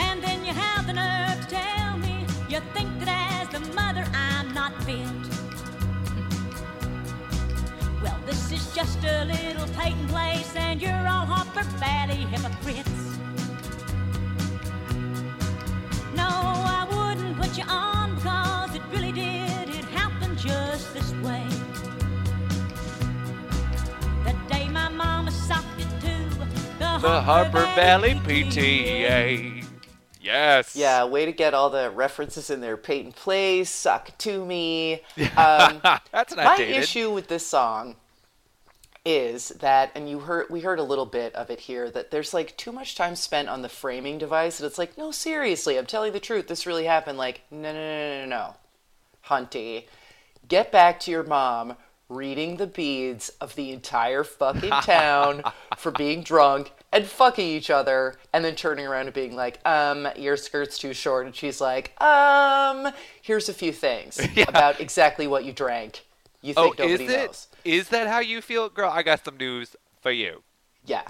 and 0.00 0.20
then 0.24 0.44
you 0.44 0.52
have 0.52 0.88
the 0.88 0.94
nerve 0.94 1.40
to 1.48 1.54
tell 1.54 1.98
me 1.98 2.26
you 2.48 2.60
think 2.74 2.88
that 3.00 3.08
as 3.08 3.33
fit. 4.84 4.98
Well, 8.02 8.18
this 8.26 8.52
is 8.52 8.74
just 8.74 8.98
a 9.04 9.24
little 9.24 9.66
Peyton 9.78 10.06
place, 10.08 10.54
and 10.56 10.80
you're 10.82 11.06
all 11.08 11.24
Valley 11.80 12.26
hypocrites. 12.32 12.90
No, 16.14 16.28
I 16.28 16.86
wouldn't 16.90 17.36
put 17.40 17.56
you 17.56 17.64
on 17.66 18.14
because 18.16 18.74
it 18.74 18.82
really 18.92 19.12
did. 19.12 19.70
It 19.70 19.84
happened 19.86 20.36
just 20.36 20.92
this 20.92 21.12
way. 21.22 21.46
The 24.24 24.34
day 24.50 24.68
my 24.68 24.88
mama 24.90 25.30
socked 25.30 25.80
it 25.80 25.88
to 26.00 26.38
the, 26.78 26.98
The 27.00 27.20
Harper 27.22 27.64
Valley 27.74 28.14
PTA. 28.14 29.63
Yes. 30.24 30.74
Yeah, 30.74 31.04
way 31.04 31.26
to 31.26 31.32
get 31.32 31.52
all 31.52 31.68
the 31.70 31.90
references 31.90 32.48
in 32.48 32.60
there. 32.60 32.76
Peyton 32.76 33.12
Place, 33.12 33.68
Suck 33.68 34.16
To 34.18 34.44
Me. 34.44 34.94
Um, 35.36 35.80
That's 36.12 36.34
not 36.34 36.44
my 36.44 36.56
dated. 36.56 36.76
issue 36.76 37.10
with 37.10 37.28
this 37.28 37.46
song 37.46 37.96
is 39.04 39.50
that, 39.50 39.90
and 39.94 40.08
you 40.08 40.20
heard, 40.20 40.46
we 40.48 40.60
heard 40.60 40.78
a 40.78 40.82
little 40.82 41.04
bit 41.04 41.34
of 41.34 41.50
it 41.50 41.60
here, 41.60 41.90
that 41.90 42.10
there's 42.10 42.32
like 42.32 42.56
too 42.56 42.72
much 42.72 42.94
time 42.96 43.14
spent 43.14 43.50
on 43.50 43.60
the 43.60 43.68
framing 43.68 44.16
device. 44.16 44.58
And 44.58 44.66
it's 44.66 44.78
like, 44.78 44.96
no, 44.96 45.10
seriously, 45.10 45.76
I'm 45.76 45.84
telling 45.84 46.14
the 46.14 46.20
truth. 46.20 46.48
This 46.48 46.66
really 46.66 46.86
happened. 46.86 47.18
Like, 47.18 47.42
no, 47.50 47.70
no, 47.72 47.74
no, 47.74 48.20
no, 48.20 48.26
no. 48.26 48.54
Hunty, 49.28 49.84
get 50.48 50.72
back 50.72 51.00
to 51.00 51.10
your 51.10 51.22
mom 51.22 51.76
reading 52.08 52.56
the 52.56 52.66
beads 52.66 53.30
of 53.40 53.54
the 53.56 53.72
entire 53.72 54.24
fucking 54.24 54.70
town 54.82 55.42
for 55.76 55.90
being 55.90 56.22
drunk 56.22 56.72
and 56.94 57.04
fucking 57.04 57.46
each 57.46 57.70
other 57.70 58.14
and 58.32 58.44
then 58.44 58.54
turning 58.54 58.86
around 58.86 59.06
and 59.06 59.14
being 59.14 59.34
like, 59.34 59.58
um, 59.66 60.08
your 60.16 60.36
skirt's 60.36 60.78
too 60.78 60.94
short. 60.94 61.26
And 61.26 61.34
she's 61.34 61.60
like, 61.60 62.00
um, 62.00 62.88
here's 63.20 63.48
a 63.48 63.52
few 63.52 63.72
things 63.72 64.20
about 64.48 64.80
exactly 64.80 65.26
what 65.26 65.44
you 65.44 65.52
drank. 65.52 66.04
You 66.40 66.54
think 66.54 66.66
oh, 66.66 66.72
think 66.74 66.90
is 66.90 67.00
nobody 67.00 67.18
it? 67.18 67.26
knows. 67.26 67.48
Is 67.64 67.88
that 67.88 68.06
how 68.06 68.20
you 68.20 68.40
feel, 68.40 68.68
girl? 68.68 68.90
I 68.90 69.02
got 69.02 69.24
some 69.24 69.36
news 69.36 69.74
for 70.00 70.12
you. 70.12 70.42
Yeah. 70.86 71.02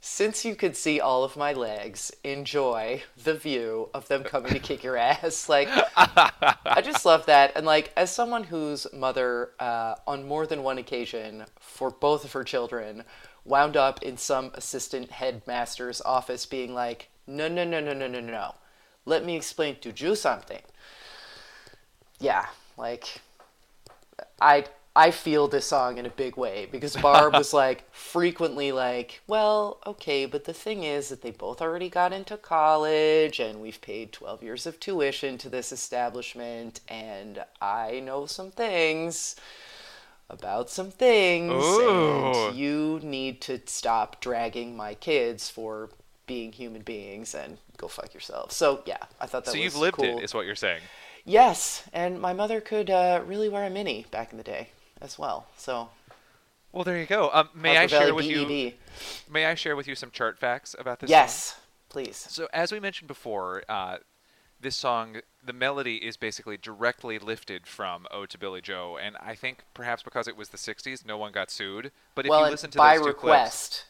Since 0.00 0.44
you 0.44 0.54
could 0.54 0.76
see 0.76 1.00
all 1.00 1.24
of 1.24 1.36
my 1.36 1.52
legs, 1.52 2.12
enjoy 2.22 3.02
the 3.22 3.34
view 3.34 3.90
of 3.92 4.06
them 4.06 4.22
coming 4.22 4.52
to 4.52 4.60
kick 4.60 4.82
your 4.82 4.96
ass. 4.96 5.48
Like, 5.56 5.68
I 5.96 6.80
just 6.82 7.04
love 7.04 7.26
that. 7.26 7.52
And, 7.56 7.66
like, 7.66 7.92
as 7.96 8.14
someone 8.14 8.44
whose 8.44 8.86
mother, 8.94 9.50
uh, 9.58 9.96
on 10.06 10.26
more 10.26 10.46
than 10.46 10.62
one 10.62 10.78
occasion, 10.78 11.44
for 11.58 11.90
both 11.90 12.24
of 12.24 12.32
her 12.32 12.44
children, 12.44 13.02
wound 13.46 13.76
up 13.76 14.02
in 14.02 14.16
some 14.16 14.50
assistant 14.54 15.10
headmaster's 15.10 16.00
office 16.02 16.46
being 16.46 16.74
like, 16.74 17.08
no, 17.26 17.48
no, 17.48 17.64
no, 17.64 17.80
no, 17.80 17.92
no, 17.92 18.06
no, 18.06 18.20
no. 18.20 18.54
Let 19.04 19.24
me 19.24 19.36
explain 19.36 19.76
to 19.80 19.92
you 19.96 20.14
something. 20.16 20.62
Yeah, 22.18 22.46
like, 22.76 23.20
I 24.40 24.66
I 24.96 25.10
feel 25.10 25.46
this 25.46 25.66
song 25.66 25.98
in 25.98 26.06
a 26.06 26.10
big 26.10 26.38
way 26.38 26.66
because 26.72 26.96
Barb 27.02 27.34
was 27.34 27.52
like 27.52 27.84
frequently 27.94 28.72
like, 28.72 29.20
well, 29.26 29.78
okay, 29.86 30.24
but 30.24 30.44
the 30.44 30.54
thing 30.54 30.84
is 30.84 31.10
that 31.10 31.20
they 31.20 31.32
both 31.32 31.60
already 31.60 31.90
got 31.90 32.14
into 32.14 32.38
college 32.38 33.38
and 33.38 33.60
we've 33.60 33.80
paid 33.82 34.12
12 34.12 34.42
years 34.42 34.64
of 34.64 34.80
tuition 34.80 35.36
to 35.36 35.50
this 35.50 35.70
establishment 35.70 36.80
and 36.88 37.44
I 37.60 38.00
know 38.00 38.24
some 38.24 38.50
things 38.50 39.36
about 40.28 40.68
some 40.70 40.90
things 40.90 41.52
Ooh. 41.52 42.48
and 42.48 42.56
you 42.56 43.00
need 43.02 43.40
to 43.42 43.60
stop 43.66 44.20
dragging 44.20 44.76
my 44.76 44.94
kids 44.94 45.48
for 45.48 45.90
being 46.26 46.52
human 46.52 46.82
beings 46.82 47.34
and 47.34 47.58
go 47.76 47.86
fuck 47.88 48.12
yourself. 48.12 48.50
So, 48.52 48.82
yeah, 48.86 48.98
I 49.20 49.26
thought 49.26 49.44
that 49.44 49.52
so 49.52 49.56
was 49.58 49.64
you've 49.64 49.76
lived 49.76 49.96
cool. 49.96 50.18
it, 50.18 50.24
is 50.24 50.34
what 50.34 50.46
you're 50.46 50.54
saying. 50.56 50.80
Yes, 51.24 51.84
and 51.92 52.20
my 52.20 52.32
mother 52.32 52.60
could 52.60 52.90
uh, 52.90 53.22
really 53.26 53.48
wear 53.48 53.64
a 53.64 53.70
mini 53.70 54.06
back 54.10 54.32
in 54.32 54.38
the 54.38 54.44
day 54.44 54.70
as 55.00 55.18
well. 55.18 55.46
So 55.56 55.88
Well, 56.72 56.84
there 56.84 56.98
you 56.98 57.06
go. 57.06 57.30
Um, 57.32 57.48
may 57.54 57.76
I 57.76 57.86
Valley 57.86 58.06
share 58.06 58.14
with 58.14 58.26
you? 58.26 58.72
May 59.30 59.46
I 59.46 59.54
share 59.54 59.76
with 59.76 59.86
you 59.88 59.94
some 59.94 60.10
chart 60.10 60.38
facts 60.38 60.74
about 60.78 61.00
this? 61.00 61.10
song? 61.10 61.14
Yes, 61.14 61.60
please. 61.88 62.16
So 62.30 62.48
as 62.52 62.72
we 62.72 62.80
mentioned 62.80 63.08
before, 63.08 63.62
uh, 63.68 63.98
this 64.60 64.76
song, 64.76 65.18
the 65.44 65.52
melody 65.52 65.96
is 65.96 66.16
basically 66.16 66.56
directly 66.56 67.18
lifted 67.18 67.66
from 67.66 68.06
"Ode 68.10 68.30
to 68.30 68.38
Billie 68.38 68.60
Joe," 68.60 68.98
and 69.00 69.16
I 69.20 69.34
think 69.34 69.64
perhaps 69.74 70.02
because 70.02 70.26
it 70.26 70.36
was 70.36 70.48
the 70.48 70.56
'60s, 70.58 71.04
no 71.04 71.16
one 71.18 71.32
got 71.32 71.50
sued. 71.50 71.92
But 72.14 72.26
if 72.26 72.30
well, 72.30 72.44
you 72.44 72.50
listen 72.50 72.70
to 72.70 72.78
by 72.78 72.96
those 72.96 73.02
two 73.04 73.08
request, 73.08 73.84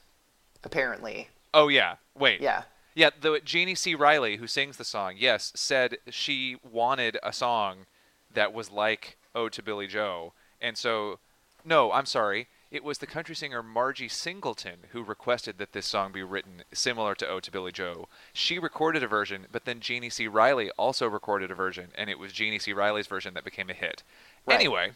apparently. 0.64 1.28
oh 1.54 1.68
yeah, 1.68 1.96
wait, 2.14 2.40
Yeah. 2.40 2.64
yeah, 2.94 3.10
the 3.18 3.40
Jeannie 3.44 3.74
C. 3.74 3.94
Riley, 3.94 4.36
who 4.36 4.46
sings 4.46 4.76
the 4.76 4.84
song, 4.84 5.14
yes, 5.16 5.52
said 5.54 5.98
she 6.10 6.56
wanted 6.68 7.18
a 7.22 7.32
song 7.32 7.86
that 8.32 8.52
was 8.52 8.70
like 8.70 9.16
"Ode 9.34 9.52
to 9.54 9.62
Billie 9.62 9.86
Joe," 9.86 10.32
and 10.60 10.76
so, 10.76 11.18
no, 11.64 11.92
I'm 11.92 12.06
sorry. 12.06 12.48
It 12.76 12.84
was 12.84 12.98
the 12.98 13.06
country 13.06 13.34
singer 13.34 13.62
Margie 13.62 14.06
Singleton 14.06 14.80
who 14.90 15.02
requested 15.02 15.56
that 15.56 15.72
this 15.72 15.86
song 15.86 16.12
be 16.12 16.22
written 16.22 16.62
similar 16.74 17.14
to 17.14 17.26
"Ode 17.26 17.42
to 17.44 17.50
Billie 17.50 17.72
Joe." 17.72 18.06
She 18.34 18.58
recorded 18.58 19.02
a 19.02 19.08
version, 19.08 19.46
but 19.50 19.64
then 19.64 19.80
Jeannie 19.80 20.10
C. 20.10 20.28
Riley 20.28 20.70
also 20.72 21.08
recorded 21.08 21.50
a 21.50 21.54
version, 21.54 21.90
and 21.94 22.10
it 22.10 22.18
was 22.18 22.34
Jeannie 22.34 22.58
C. 22.58 22.74
Riley's 22.74 23.06
version 23.06 23.32
that 23.32 23.44
became 23.44 23.70
a 23.70 23.72
hit. 23.72 24.02
Right. 24.44 24.56
Anyway, 24.56 24.90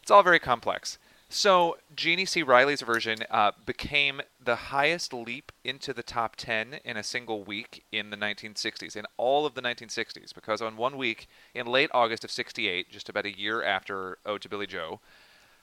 it's 0.00 0.10
all 0.10 0.22
very 0.22 0.38
complex. 0.38 0.96
So 1.28 1.76
Jeannie 1.94 2.24
C. 2.24 2.42
Riley's 2.42 2.80
version 2.80 3.18
uh, 3.30 3.52
became 3.66 4.22
the 4.42 4.56
highest 4.56 5.12
leap 5.12 5.52
into 5.62 5.92
the 5.92 6.02
top 6.02 6.36
10 6.36 6.80
in 6.86 6.96
a 6.96 7.02
single 7.02 7.44
week 7.44 7.84
in 7.92 8.08
the 8.08 8.16
1960s, 8.16 8.96
in 8.96 9.04
all 9.18 9.44
of 9.44 9.52
the 9.52 9.60
1960s, 9.60 10.34
because 10.34 10.62
on 10.62 10.78
one 10.78 10.96
week 10.96 11.28
in 11.54 11.66
late 11.66 11.90
August 11.92 12.24
of 12.24 12.30
68, 12.30 12.90
just 12.90 13.10
about 13.10 13.26
a 13.26 13.38
year 13.38 13.62
after 13.62 14.16
Ode 14.24 14.40
to 14.40 14.48
Billie 14.48 14.66
Joe, 14.66 15.00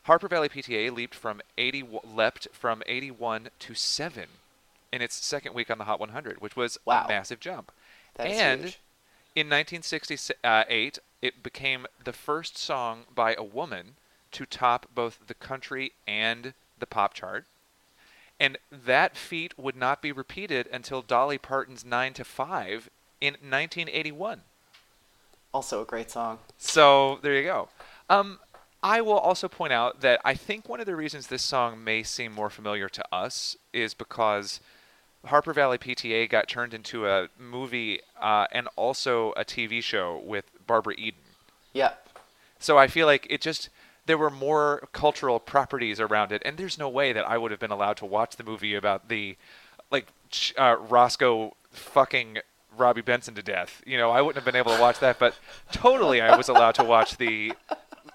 Harper 0.08 0.30
Valley 0.30 0.48
PTA 0.48 0.90
leaped 0.90 1.14
from 1.14 1.42
80 1.58 1.84
leapt 2.16 2.48
from 2.54 2.82
81 2.86 3.50
to 3.60 3.74
7 3.74 4.28
in 4.94 5.02
its 5.02 5.16
second 5.16 5.54
week 5.54 5.70
on 5.70 5.78
the 5.78 5.84
Hot 5.84 6.00
100, 6.00 6.40
which 6.40 6.56
was 6.56 6.78
Wow. 6.86 7.04
a 7.04 7.08
massive 7.10 7.42
jump. 7.42 7.74
That 8.16 8.28
and 8.28 8.78
in 9.36 9.50
1968, 9.50 11.00
it 11.22 11.44
became 11.44 11.88
the 12.02 12.14
first 12.14 12.58
song 12.58 13.04
by 13.14 13.36
a 13.36 13.44
woman 13.44 13.96
to 14.32 14.46
top 14.46 14.86
both 14.96 15.20
the 15.28 15.34
country 15.34 15.92
and 16.08 16.54
the 16.80 16.88
pop 16.88 17.14
chart. 17.14 17.46
And 18.40 18.58
that 18.72 19.18
feat 19.18 19.60
would 19.60 19.76
not 19.76 20.02
be 20.02 20.14
repeated 20.14 20.70
until 20.72 21.02
Dolly 21.02 21.38
Parton's 21.38 21.84
9 21.84 22.14
to 22.14 22.24
5 22.24 22.90
in 23.20 23.34
1981. 23.34 24.44
Also 25.54 25.82
a 25.82 25.86
great 25.86 26.10
song. 26.10 26.40
So 26.58 27.20
there 27.22 27.34
you 27.34 27.44
go. 27.44 27.68
Um, 28.10 28.40
I 28.84 29.02
will 29.02 29.18
also 29.18 29.48
point 29.48 29.74
out 29.74 30.02
that 30.02 30.22
I 30.24 30.36
think 30.36 30.70
one 30.70 30.80
of 30.80 30.86
the 30.86 30.96
reasons 30.96 31.28
this 31.28 31.42
song 31.42 31.84
may 31.84 32.04
seem 32.04 32.32
more 32.32 32.50
familiar 32.50 32.90
to 32.90 33.04
us 33.14 33.58
is 33.74 33.94
because 33.94 34.60
Harper 35.26 35.54
Valley 35.54 35.78
PTA 35.78 36.30
got 36.30 36.48
turned 36.48 36.74
into 36.74 37.08
a 37.08 37.30
movie 37.40 38.02
uh, 38.22 38.46
and 38.52 38.68
also 38.76 39.32
a 39.32 39.44
TV 39.44 39.82
show 39.82 40.22
with 40.24 40.46
Barbara 40.66 40.94
Eden. 40.98 41.20
Yep. 41.74 42.08
So 42.60 42.78
I 42.78 42.88
feel 42.88 43.08
like 43.08 43.28
it 43.30 43.42
just 43.42 43.70
there 44.06 44.18
were 44.18 44.30
more 44.30 44.88
cultural 44.94 45.40
properties 45.40 46.00
around 46.00 46.32
it, 46.32 46.42
and 46.46 46.58
there's 46.58 46.78
no 46.78 46.88
way 46.88 47.14
that 47.14 47.28
I 47.28 47.38
would 47.38 47.52
have 47.52 47.60
been 47.60 47.72
allowed 47.72 47.98
to 47.98 48.06
watch 48.06 48.36
the 48.38 48.44
movie 48.44 48.74
about 48.74 49.10
the 49.10 49.38
like 49.92 50.08
uh, 50.58 50.78
Rosco 50.90 51.56
fucking 51.72 52.40
Robby 52.78 53.02
Benson 53.02 53.36
to 53.36 53.44
death. 53.44 53.82
You 53.86 53.98
know, 53.98 54.12
I 54.12 54.22
wouldn't 54.22 54.44
have 54.44 54.46
been 54.46 54.58
able 54.60 54.74
to 54.74 54.82
watch 54.82 55.00
that, 55.00 55.20
but 55.20 55.36
totally 55.72 56.22
I 56.22 56.36
was 56.38 56.48
allowed 56.48 56.76
to 56.76 56.84
watch 56.84 57.18
the 57.18 57.54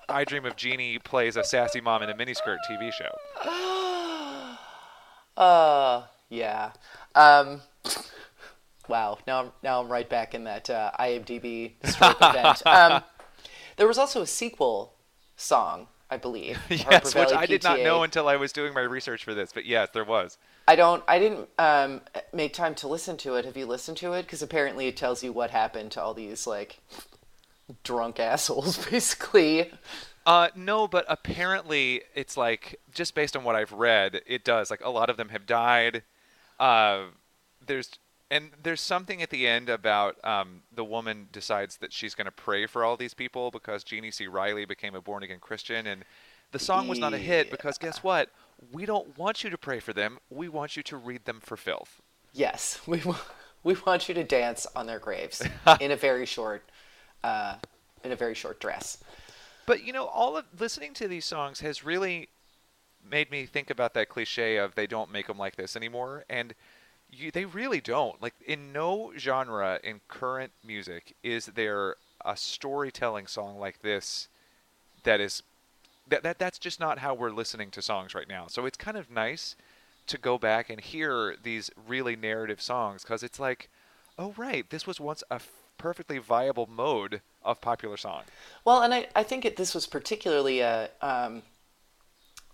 I 0.08 0.24
Dream 0.24 0.44
of 0.44 0.56
Jeannie 0.56 0.98
plays 0.98 1.36
a 1.36 1.44
sassy 1.44 1.80
mom 1.80 2.02
in 2.02 2.10
a 2.10 2.14
miniskirt 2.14 2.58
TV 2.70 2.92
show. 2.92 3.10
Uh, 5.34 6.02
yeah. 6.28 6.72
Um, 7.14 7.62
wow. 8.86 9.18
Now 9.26 9.40
I'm 9.40 9.52
now 9.62 9.80
I'm 9.80 9.88
right 9.88 10.08
back 10.08 10.34
in 10.34 10.44
that 10.44 10.68
uh, 10.68 10.90
IMDb 11.00 11.72
event. 11.82 12.66
Um, 12.66 13.02
there 13.76 13.86
was 13.86 13.96
also 13.96 14.20
a 14.20 14.26
sequel 14.26 14.92
song, 15.36 15.88
I 16.10 16.18
believe. 16.18 16.56
Harper 16.68 16.90
yes, 16.90 17.14
which 17.14 17.32
I 17.32 17.46
did 17.46 17.62
not 17.62 17.80
know 17.80 18.02
until 18.02 18.28
I 18.28 18.36
was 18.36 18.52
doing 18.52 18.74
my 18.74 18.82
research 18.82 19.24
for 19.24 19.32
this, 19.34 19.52
but 19.52 19.64
yes, 19.64 19.88
there 19.94 20.04
was. 20.04 20.36
I 20.68 20.76
don't. 20.76 21.02
I 21.08 21.18
didn't 21.18 21.48
um, 21.58 22.02
make 22.32 22.52
time 22.52 22.74
to 22.76 22.88
listen 22.88 23.16
to 23.18 23.36
it. 23.36 23.44
Have 23.44 23.56
you 23.56 23.66
listened 23.66 23.96
to 23.98 24.12
it? 24.12 24.22
Because 24.22 24.42
apparently 24.42 24.86
it 24.86 24.96
tells 24.96 25.24
you 25.24 25.32
what 25.32 25.50
happened 25.50 25.92
to 25.92 26.02
all 26.02 26.14
these 26.14 26.46
like 26.46 26.78
drunk 27.82 28.20
assholes, 28.20 28.84
basically. 28.90 29.70
Uh, 30.24 30.48
no, 30.54 30.86
but 30.86 31.04
apparently 31.08 32.02
it's 32.14 32.36
like 32.36 32.80
just 32.92 33.14
based 33.14 33.36
on 33.36 33.44
what 33.44 33.56
I've 33.56 33.72
read, 33.72 34.22
it 34.26 34.44
does. 34.44 34.70
Like 34.70 34.84
a 34.84 34.90
lot 34.90 35.10
of 35.10 35.16
them 35.16 35.30
have 35.30 35.46
died. 35.46 36.02
Uh, 36.60 37.06
there's 37.66 37.90
and 38.30 38.50
there's 38.62 38.80
something 38.80 39.20
at 39.20 39.28
the 39.28 39.46
end 39.46 39.68
about 39.68 40.16
um, 40.24 40.62
the 40.74 40.84
woman 40.84 41.28
decides 41.32 41.76
that 41.78 41.92
she's 41.92 42.14
going 42.14 42.24
to 42.24 42.32
pray 42.32 42.66
for 42.66 42.82
all 42.82 42.96
these 42.96 43.12
people 43.12 43.50
because 43.50 43.84
Jeannie 43.84 44.10
C. 44.10 44.26
Riley 44.26 44.64
became 44.64 44.94
a 44.94 45.02
born 45.02 45.22
again 45.22 45.38
Christian, 45.38 45.86
and 45.86 46.02
the 46.50 46.58
song 46.58 46.88
was 46.88 46.98
not 46.98 47.12
a 47.12 47.18
hit 47.18 47.50
because 47.50 47.76
guess 47.76 48.02
what? 48.02 48.30
We 48.72 48.86
don't 48.86 49.18
want 49.18 49.44
you 49.44 49.50
to 49.50 49.58
pray 49.58 49.80
for 49.80 49.92
them. 49.92 50.18
We 50.30 50.48
want 50.48 50.76
you 50.76 50.82
to 50.84 50.96
read 50.96 51.26
them 51.26 51.40
for 51.42 51.58
filth. 51.58 52.00
Yes, 52.32 52.80
we 52.86 53.00
wa- 53.00 53.16
we 53.64 53.76
want 53.86 54.08
you 54.08 54.14
to 54.14 54.24
dance 54.24 54.66
on 54.74 54.86
their 54.86 54.98
graves 54.98 55.42
in 55.80 55.90
a 55.90 55.96
very 55.96 56.24
short, 56.24 56.64
uh, 57.24 57.56
in 58.04 58.12
a 58.12 58.16
very 58.16 58.34
short 58.34 58.60
dress. 58.60 58.98
But 59.66 59.84
you 59.84 59.92
know, 59.92 60.06
all 60.06 60.36
of 60.36 60.44
listening 60.58 60.94
to 60.94 61.08
these 61.08 61.24
songs 61.24 61.60
has 61.60 61.84
really 61.84 62.28
made 63.08 63.30
me 63.30 63.46
think 63.46 63.70
about 63.70 63.94
that 63.94 64.08
cliche 64.08 64.56
of 64.56 64.74
they 64.74 64.86
don't 64.86 65.10
make 65.10 65.26
them 65.26 65.38
like 65.38 65.56
this 65.56 65.76
anymore, 65.76 66.24
and 66.28 66.54
you, 67.10 67.30
they 67.30 67.44
really 67.44 67.80
don't. 67.80 68.20
Like 68.20 68.34
in 68.46 68.72
no 68.72 69.12
genre 69.16 69.78
in 69.82 70.00
current 70.08 70.52
music 70.64 71.14
is 71.22 71.46
there 71.46 71.96
a 72.24 72.36
storytelling 72.36 73.26
song 73.26 73.58
like 73.58 73.82
this 73.82 74.28
that 75.02 75.20
is 75.20 75.42
that, 76.08 76.22
that 76.22 76.38
that's 76.38 76.58
just 76.58 76.80
not 76.80 76.98
how 76.98 77.14
we're 77.14 77.30
listening 77.30 77.70
to 77.72 77.82
songs 77.82 78.14
right 78.14 78.28
now. 78.28 78.46
So 78.48 78.66
it's 78.66 78.76
kind 78.76 78.96
of 78.96 79.10
nice 79.10 79.56
to 80.08 80.18
go 80.18 80.36
back 80.38 80.68
and 80.68 80.80
hear 80.80 81.36
these 81.42 81.70
really 81.86 82.16
narrative 82.16 82.60
songs 82.60 83.02
because 83.02 83.22
it's 83.22 83.38
like, 83.38 83.68
oh 84.18 84.34
right, 84.36 84.68
this 84.70 84.86
was 84.86 85.00
once 85.00 85.22
a 85.30 85.40
perfectly 85.82 86.18
viable 86.18 86.68
mode 86.70 87.20
of 87.42 87.60
popular 87.60 87.96
song. 87.96 88.22
Well, 88.64 88.82
and 88.82 88.94
I, 88.94 89.08
I 89.16 89.24
think 89.24 89.44
it, 89.44 89.56
this 89.56 89.74
was 89.74 89.84
particularly 89.86 90.60
a 90.60 90.90
um, 91.00 91.42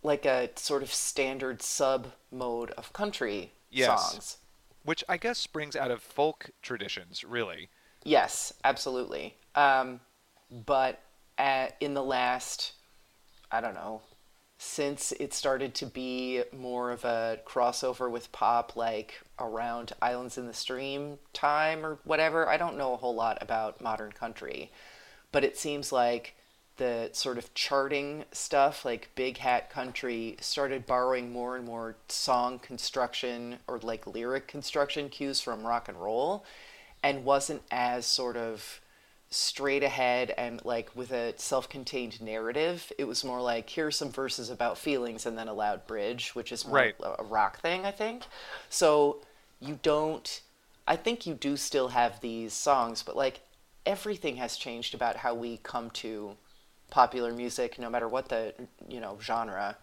like 0.02 0.25
a 0.25 0.49
sort 0.56 0.82
of 0.82 0.92
standard 0.92 1.61
sub 1.61 2.12
mode 2.32 2.70
of 2.73 2.92
country 2.94 3.52
Yes. 3.70 4.12
songs. 4.12 4.37
which 4.85 5.04
I 5.11 5.18
guess 5.18 5.37
springs 5.37 5.76
out 5.76 5.90
of 5.90 6.02
folk 6.02 6.50
traditions, 6.62 7.23
really. 7.23 7.68
Yes, 8.02 8.54
absolutely. 8.64 9.35
Um, 9.54 10.00
but 10.64 11.00
at, 11.37 11.76
in 11.80 11.92
the 11.92 12.02
last, 12.02 12.73
I 13.52 13.61
don't 13.61 13.75
know, 13.75 14.00
since 14.59 15.12
it 15.12 15.33
started 15.33 15.73
to 15.77 15.87
be 15.87 16.43
more 16.53 16.91
of 16.91 17.05
a 17.05 17.38
crossover 17.47 18.11
with 18.11 18.33
pop, 18.33 18.75
like 18.75 19.21
around 19.38 19.93
Islands 20.03 20.37
in 20.37 20.49
the 20.49 20.55
Stream 20.55 21.19
time 21.33 21.87
or 21.87 21.99
whatever, 22.03 22.49
I 22.49 22.57
don't 22.57 22.77
know 22.77 22.93
a 22.93 22.97
whole 22.97 23.15
lot 23.15 23.38
about 23.41 23.81
modern 23.81 24.11
country. 24.11 24.73
But 25.31 25.45
it 25.45 25.57
seems 25.57 25.93
like 25.93 26.35
the 26.77 27.11
sort 27.12 27.38
of 27.38 27.55
charting 27.55 28.25
stuff, 28.33 28.85
like 28.85 29.11
Big 29.15 29.38
Hat 29.38 29.71
Country, 29.71 30.37
started 30.41 30.87
borrowing 30.87 31.33
more 31.33 31.57
and 31.57 31.65
more 31.65 31.95
song 32.09 32.59
construction 32.59 33.59
or 33.69 33.79
like 33.79 34.09
lyric 34.09 34.49
construction 34.49 35.09
cues 35.09 35.41
from 35.41 35.65
rock 35.65 35.88
and 35.88 36.00
roll 36.00 36.45
and 37.03 37.25
wasn't 37.25 37.62
as 37.71 38.07
sort 38.07 38.37
of 38.37 38.81
straight 39.30 39.82
ahead 39.82 40.32
and 40.38 40.64
like 40.64 40.88
with 40.97 41.12
a 41.12 41.35
self-contained 41.37 42.20
narrative 42.23 42.90
it 42.99 43.04
was 43.04 43.23
more 43.23 43.42
like 43.42 43.68
here's 43.68 43.94
some 43.97 44.11
verses 44.11 44.49
about 44.49 44.78
feelings 44.78 45.26
and 45.26 45.37
then 45.37 45.49
a 45.49 45.52
loud 45.52 45.87
bridge 45.87 46.35
which 46.35 46.50
is 46.50 46.66
more 46.66 46.76
Right. 46.76 46.97
a 47.18 47.23
rock 47.25 47.61
thing 47.61 47.85
i 47.85 47.90
think 47.90 48.25
so 48.70 49.18
you 49.61 49.78
don't 49.82 50.40
i 50.87 50.97
think 50.97 51.26
you 51.26 51.35
do 51.35 51.58
still 51.58 51.88
have 51.88 52.20
these 52.23 52.54
songs 52.54 53.02
but 53.02 53.16
like 53.16 53.40
everything 53.85 54.37
has 54.37 54.56
changed 54.56 54.94
about 54.94 55.16
how 55.16 55.35
we 55.35 55.58
come 55.58 55.90
to 55.90 56.35
popular 56.90 57.32
music 57.35 57.78
no 57.78 57.90
matter 57.90 58.08
what 58.08 58.30
the 58.30 58.54
you 58.88 58.99
know 58.99 59.18
genre 59.20 59.76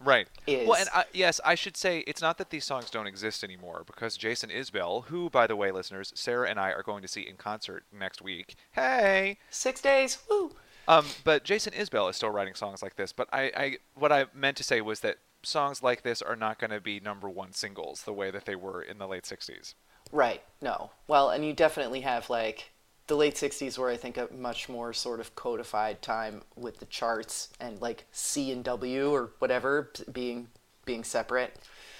Right. 0.00 0.28
Is- 0.46 0.68
Well, 0.68 0.78
and 0.78 0.88
I, 0.94 1.04
yes, 1.12 1.40
I 1.44 1.54
should 1.54 1.76
say 1.76 2.00
it's 2.06 2.22
not 2.22 2.38
that 2.38 2.50
these 2.50 2.64
songs 2.64 2.90
don't 2.90 3.06
exist 3.06 3.42
anymore 3.42 3.82
because 3.86 4.16
Jason 4.16 4.50
Isbell, 4.50 5.06
who, 5.06 5.28
by 5.30 5.46
the 5.46 5.56
way, 5.56 5.70
listeners, 5.70 6.12
Sarah 6.14 6.48
and 6.48 6.58
I 6.58 6.70
are 6.70 6.82
going 6.82 7.02
to 7.02 7.08
see 7.08 7.22
in 7.22 7.36
concert 7.36 7.84
next 7.92 8.22
week. 8.22 8.54
Hey. 8.72 9.38
six 9.50 9.80
days 9.80 10.18
woo 10.30 10.52
Um, 10.86 11.06
but 11.24 11.44
Jason 11.44 11.72
Isbell 11.72 12.08
is 12.10 12.16
still 12.16 12.30
writing 12.30 12.54
songs 12.54 12.82
like 12.82 12.96
this. 12.96 13.12
But 13.12 13.28
I, 13.32 13.42
I, 13.56 13.76
what 13.94 14.12
I 14.12 14.26
meant 14.34 14.56
to 14.58 14.64
say 14.64 14.80
was 14.80 15.00
that 15.00 15.18
songs 15.42 15.82
like 15.82 16.02
this 16.02 16.22
are 16.22 16.36
not 16.36 16.58
going 16.58 16.70
to 16.70 16.80
be 16.80 17.00
number 17.00 17.28
one 17.28 17.52
singles 17.52 18.02
the 18.02 18.12
way 18.12 18.30
that 18.30 18.44
they 18.44 18.56
were 18.56 18.82
in 18.82 18.98
the 18.98 19.06
late 19.06 19.24
'60s. 19.24 19.74
Right. 20.12 20.42
No. 20.62 20.90
Well, 21.06 21.30
and 21.30 21.44
you 21.44 21.52
definitely 21.52 22.00
have 22.00 22.30
like 22.30 22.70
the 23.08 23.16
late 23.16 23.34
60s 23.34 23.76
were 23.78 23.90
I 23.90 23.96
think 23.96 24.16
a 24.16 24.28
much 24.32 24.68
more 24.68 24.92
sort 24.92 25.18
of 25.20 25.34
codified 25.34 26.00
time 26.02 26.42
with 26.56 26.78
the 26.78 26.86
charts 26.86 27.48
and 27.58 27.80
like 27.80 28.04
C 28.12 28.52
and 28.52 28.62
W 28.64 29.10
or 29.12 29.30
whatever 29.40 29.90
being 30.12 30.48
being 30.84 31.04
separate 31.04 31.56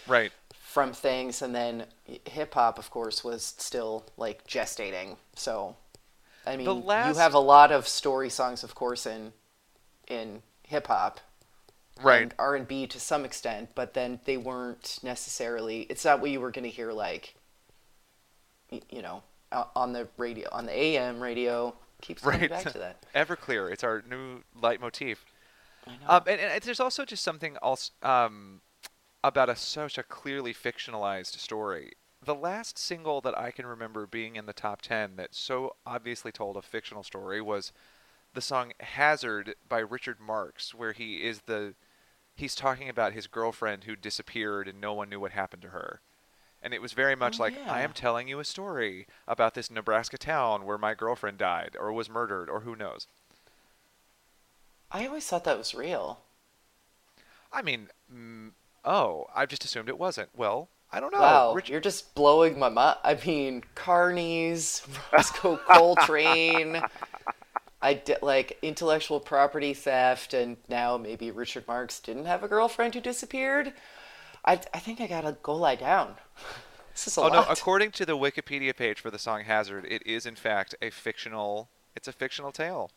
Right. 0.06 0.32
from 0.58 0.92
things 0.92 1.42
and 1.42 1.54
then 1.54 1.86
hip 2.24 2.54
hop 2.54 2.78
of 2.78 2.90
course 2.90 3.24
was 3.24 3.42
still 3.58 4.04
like 4.16 4.46
gestating. 4.46 5.16
So 5.34 5.76
I 6.46 6.56
mean, 6.56 6.66
you 6.66 7.14
have 7.14 7.34
a 7.34 7.38
lot 7.40 7.72
of 7.72 7.88
story 7.88 8.30
songs 8.30 8.62
of 8.62 8.74
course 8.74 9.06
in 9.06 9.32
in 10.06 10.42
hip 10.62 10.86
hop 10.86 11.20
Right. 12.00 12.22
and 12.22 12.34
R&B 12.38 12.86
to 12.86 13.00
some 13.00 13.24
extent, 13.24 13.70
but 13.74 13.94
then 13.94 14.20
they 14.24 14.36
weren't 14.36 14.98
necessarily 15.02 15.82
it's 15.90 16.04
not 16.04 16.20
what 16.20 16.30
you 16.30 16.40
were 16.40 16.50
going 16.52 16.64
to 16.64 16.70
hear 16.70 16.92
like 16.92 17.34
you 18.90 19.02
know 19.02 19.22
on 19.52 19.92
the 19.92 20.08
radio 20.16 20.48
on 20.52 20.66
the 20.66 20.72
AM 20.76 21.20
radio 21.20 21.74
keeps 22.02 22.22
coming 22.22 22.40
Right. 22.42 22.50
back 22.50 22.72
to 22.72 22.78
that. 22.78 23.04
Everclear. 23.14 23.70
It's 23.72 23.82
our 23.84 24.02
new 24.08 24.42
leitmotif. 24.60 25.24
I 25.86 25.90
know. 25.90 25.96
Um, 26.08 26.22
and, 26.26 26.40
and 26.40 26.62
there's 26.62 26.80
also 26.80 27.04
just 27.04 27.24
something 27.24 27.56
else 27.62 27.90
um, 28.02 28.60
about 29.24 29.48
a 29.48 29.56
such 29.56 29.98
a 29.98 30.02
clearly 30.02 30.52
fictionalized 30.54 31.38
story. 31.38 31.92
The 32.24 32.34
last 32.34 32.78
single 32.78 33.20
that 33.22 33.38
I 33.38 33.50
can 33.50 33.64
remember 33.66 34.06
being 34.06 34.36
in 34.36 34.46
the 34.46 34.52
top 34.52 34.82
ten 34.82 35.16
that 35.16 35.34
so 35.34 35.76
obviously 35.86 36.32
told 36.32 36.56
a 36.56 36.62
fictional 36.62 37.02
story 37.02 37.40
was 37.40 37.72
the 38.34 38.40
song 38.40 38.72
"Hazard" 38.80 39.54
by 39.68 39.78
Richard 39.78 40.20
Marx, 40.20 40.74
where 40.74 40.92
he 40.92 41.24
is 41.26 41.42
the 41.46 41.74
he's 42.36 42.54
talking 42.54 42.88
about 42.88 43.14
his 43.14 43.26
girlfriend 43.26 43.84
who 43.84 43.96
disappeared 43.96 44.68
and 44.68 44.80
no 44.80 44.92
one 44.94 45.08
knew 45.08 45.18
what 45.20 45.32
happened 45.32 45.62
to 45.62 45.68
her. 45.70 46.00
And 46.62 46.74
it 46.74 46.82
was 46.82 46.92
very 46.92 47.14
much 47.14 47.38
Oh, 47.38 47.44
like 47.44 47.54
I 47.68 47.82
am 47.82 47.92
telling 47.92 48.28
you 48.28 48.40
a 48.40 48.44
story 48.44 49.06
about 49.28 49.54
this 49.54 49.70
Nebraska 49.70 50.18
town 50.18 50.64
where 50.64 50.78
my 50.78 50.94
girlfriend 50.94 51.38
died 51.38 51.76
or 51.78 51.92
was 51.92 52.10
murdered 52.10 52.50
or 52.50 52.60
who 52.60 52.74
knows. 52.74 53.06
I 54.90 55.06
always 55.06 55.26
thought 55.26 55.44
that 55.44 55.58
was 55.58 55.74
real. 55.74 56.20
I 57.52 57.62
mean, 57.62 57.88
mm, 58.12 58.50
oh, 58.84 59.26
I 59.34 59.46
just 59.46 59.64
assumed 59.64 59.88
it 59.88 59.98
wasn't. 59.98 60.30
Well, 60.36 60.68
I 60.90 61.00
don't 61.00 61.12
know. 61.12 61.20
wow, 61.20 61.52
Rich- 61.54 61.68
you're 61.70 61.80
just 61.80 62.14
blowing 62.14 62.58
my 62.58 62.68
mind. 62.68 62.98
I 63.04 63.14
mean, 63.24 63.62
Carney's, 63.74 64.82
Rosco 65.12 65.56
Coltrane. 65.68 66.82
I 67.80 67.94
did 67.94 68.22
like 68.22 68.58
intellectual 68.62 69.20
property 69.20 69.72
theft, 69.74 70.34
and 70.34 70.56
now 70.68 70.96
maybe 70.96 71.30
Richard 71.30 71.66
Marx 71.68 72.00
didn't 72.00 72.24
have 72.24 72.42
a 72.42 72.48
girlfriend 72.48 72.94
who 72.94 73.00
disappeared. 73.00 73.72
I, 74.44 74.52
I 74.72 74.78
think 74.78 75.00
I 75.00 75.06
gotta 75.06 75.36
go 75.42 75.54
lie 75.54 75.76
down. 75.76 76.14
This 76.92 77.06
is 77.06 77.16
a 77.16 77.20
oh, 77.20 77.22
lot. 77.24 77.32
oh 77.32 77.36
lot. 77.36 77.46
no! 77.46 77.52
According 77.52 77.92
to 77.92 78.04
the 78.04 78.16
Wikipedia 78.18 78.74
page 78.74 78.98
for 78.98 79.08
the 79.08 79.20
song 79.20 79.44
"Hazard," 79.44 79.86
it 79.88 80.04
is 80.04 80.26
in 80.26 80.34
fact 80.34 80.74
a 80.82 80.90
fictional. 80.90 81.68
It's 81.94 82.08
a 82.08 82.12
fictional 82.12 82.50
tale. 82.50 82.90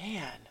Man. 0.00 0.48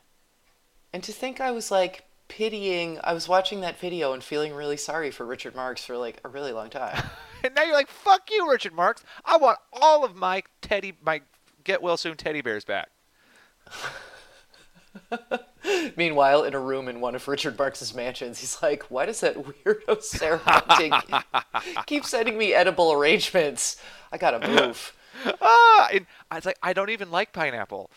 And 0.93 1.01
to 1.01 1.11
think 1.11 1.41
I 1.41 1.49
was 1.49 1.71
like 1.71 2.05
pitying, 2.27 2.99
I 3.03 3.13
was 3.13 3.27
watching 3.27 3.61
that 3.61 3.79
video 3.79 4.13
and 4.13 4.23
feeling 4.23 4.53
really 4.53 4.77
sorry 4.77 5.09
for 5.09 5.25
Richard 5.25 5.55
Marx 5.55 5.83
for 5.83 5.97
like 5.97 6.21
a 6.23 6.29
really 6.29 6.51
long 6.51 6.69
time. 6.69 7.03
And 7.43 7.53
now 7.53 7.63
you're 7.63 7.73
like, 7.73 7.87
"Fuck 7.87 8.31
you, 8.31 8.49
Richard 8.49 8.73
Marx! 8.73 9.03
I 9.23 9.37
want 9.37 9.59
all 9.71 10.03
of 10.03 10.15
my 10.15 10.43
teddy, 10.61 10.93
my 11.03 11.21
get 11.63 11.81
well 11.83 11.97
soon 11.97 12.17
teddy 12.17 12.41
bears 12.41 12.65
back." 12.65 12.89
Meanwhile, 15.97 16.43
in 16.43 16.53
a 16.53 16.59
room 16.59 16.87
in 16.87 17.01
one 17.01 17.15
of 17.15 17.27
Richard 17.27 17.57
Marx's 17.57 17.93
mansions, 17.93 18.39
he's 18.39 18.61
like, 18.61 18.83
why 18.83 19.05
does 19.05 19.19
that 19.21 19.35
weirdo 19.35 20.01
Sarah 20.01 20.41
Bunting 20.45 20.93
keep 21.85 22.05
sending 22.05 22.37
me 22.37 22.53
edible 22.53 22.91
arrangements? 22.91 23.77
I 24.11 24.17
gotta 24.17 24.47
move. 24.47 24.93
Ah! 25.41 25.89
And 25.91 26.05
I 26.29 26.35
was 26.35 26.45
like, 26.45 26.59
I 26.61 26.73
don't 26.73 26.91
even 26.91 27.09
like 27.09 27.33
pineapple. 27.33 27.89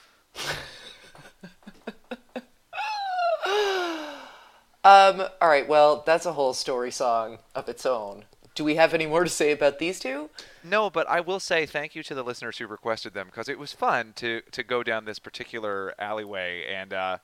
Um, 4.82 5.20
all 5.42 5.48
right, 5.48 5.68
well, 5.68 6.02
that's 6.06 6.24
a 6.24 6.32
whole 6.32 6.54
story 6.54 6.90
song 6.90 7.38
of 7.54 7.68
its 7.68 7.84
own. 7.84 8.24
Do 8.60 8.64
we 8.64 8.74
have 8.74 8.92
any 8.92 9.06
more 9.06 9.24
to 9.24 9.30
say 9.30 9.52
about 9.52 9.78
these 9.78 9.98
two? 9.98 10.28
No, 10.62 10.90
but 10.90 11.08
I 11.08 11.20
will 11.20 11.40
say 11.40 11.64
thank 11.64 11.94
you 11.94 12.02
to 12.02 12.14
the 12.14 12.22
listeners 12.22 12.58
who 12.58 12.66
requested 12.66 13.14
them 13.14 13.28
because 13.28 13.48
it 13.48 13.58
was 13.58 13.72
fun 13.72 14.12
to 14.16 14.42
to 14.52 14.62
go 14.62 14.82
down 14.82 15.06
this 15.06 15.18
particular 15.18 15.94
alleyway, 15.98 16.66
and 16.70 16.92
uh, 16.92 17.16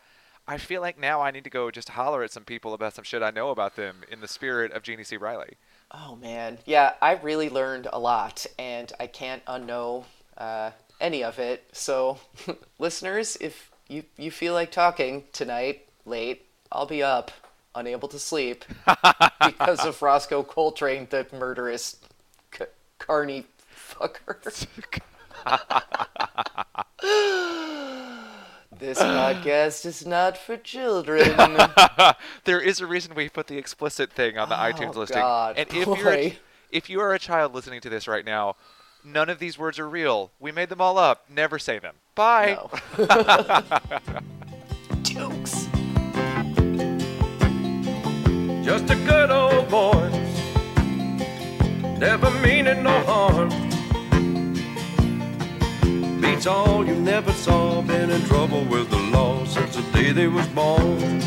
I 0.48 0.56
feel 0.56 0.80
like 0.80 0.98
now 0.98 1.20
I 1.20 1.30
need 1.30 1.44
to 1.44 1.50
go 1.50 1.70
just 1.70 1.90
holler 1.90 2.22
at 2.22 2.30
some 2.30 2.44
people 2.44 2.72
about 2.72 2.94
some 2.94 3.04
shit 3.04 3.22
I 3.22 3.32
know 3.32 3.50
about 3.50 3.76
them 3.76 3.96
in 4.10 4.22
the 4.22 4.28
spirit 4.28 4.72
of 4.72 4.82
Jeannie 4.82 5.04
C. 5.04 5.18
Riley. 5.18 5.58
Oh 5.90 6.16
man, 6.16 6.56
yeah, 6.64 6.94
I 7.02 7.16
really 7.16 7.50
learned 7.50 7.86
a 7.92 7.98
lot, 7.98 8.46
and 8.58 8.90
I 8.98 9.06
can't 9.06 9.44
unknow 9.44 10.04
uh, 10.38 10.70
any 11.02 11.22
of 11.22 11.38
it. 11.38 11.68
So, 11.72 12.16
listeners, 12.78 13.36
if 13.42 13.70
you 13.88 14.04
you 14.16 14.30
feel 14.30 14.54
like 14.54 14.70
talking 14.70 15.24
tonight 15.34 15.86
late, 16.06 16.46
I'll 16.72 16.86
be 16.86 17.02
up, 17.02 17.30
unable 17.76 18.08
to 18.08 18.18
sleep 18.18 18.64
because 19.44 19.84
of 19.84 20.00
Rosco 20.02 20.42
Coltrane, 20.42 21.06
the 21.10 21.26
murderous 21.32 21.96
C- 22.52 22.64
Carney 22.98 23.46
motherfucker. 23.96 24.66
this 28.78 28.98
podcast 28.98 29.86
is 29.86 30.06
not 30.06 30.36
for 30.36 30.56
children. 30.56 31.34
there 32.44 32.60
is 32.60 32.80
a 32.80 32.86
reason 32.86 33.14
we 33.14 33.28
put 33.28 33.46
the 33.46 33.58
explicit 33.58 34.12
thing 34.12 34.38
on 34.38 34.48
the 34.48 34.56
oh, 34.56 34.72
iTunes 34.72 34.94
listing. 34.94 35.18
Oh, 35.18 35.22
God, 35.22 35.58
and 35.58 35.68
if 35.72 35.86
you're 35.86 36.12
a, 36.12 36.38
if 36.70 36.90
you 36.90 37.00
are 37.00 37.14
a 37.14 37.18
child 37.18 37.54
listening 37.54 37.80
to 37.82 37.88
this 37.88 38.08
right 38.08 38.24
now, 38.24 38.56
none 39.04 39.30
of 39.30 39.38
these 39.38 39.58
words 39.58 39.78
are 39.78 39.88
real. 39.88 40.30
We 40.40 40.52
made 40.52 40.68
them 40.68 40.80
all 40.80 40.98
up. 40.98 41.24
Never 41.30 41.58
say 41.58 41.78
them. 41.78 41.94
Bye. 42.14 42.58
No. 42.98 43.62
Dukes. 45.02 45.68
Just 48.66 48.90
a 48.90 48.96
good 48.96 49.30
old 49.30 49.68
boy, 49.68 50.08
never 51.98 52.32
meaning 52.40 52.82
no 52.82 52.98
harm. 53.04 53.48
Beats 56.20 56.48
all 56.48 56.84
you 56.84 56.96
never 56.96 57.30
saw, 57.30 57.80
been 57.82 58.10
in 58.10 58.20
trouble 58.22 58.64
with 58.64 58.90
the 58.90 58.98
law 58.98 59.44
since 59.44 59.76
the 59.76 59.82
day 59.92 60.10
they 60.10 60.26
was 60.26 60.48
born. 60.48 61.20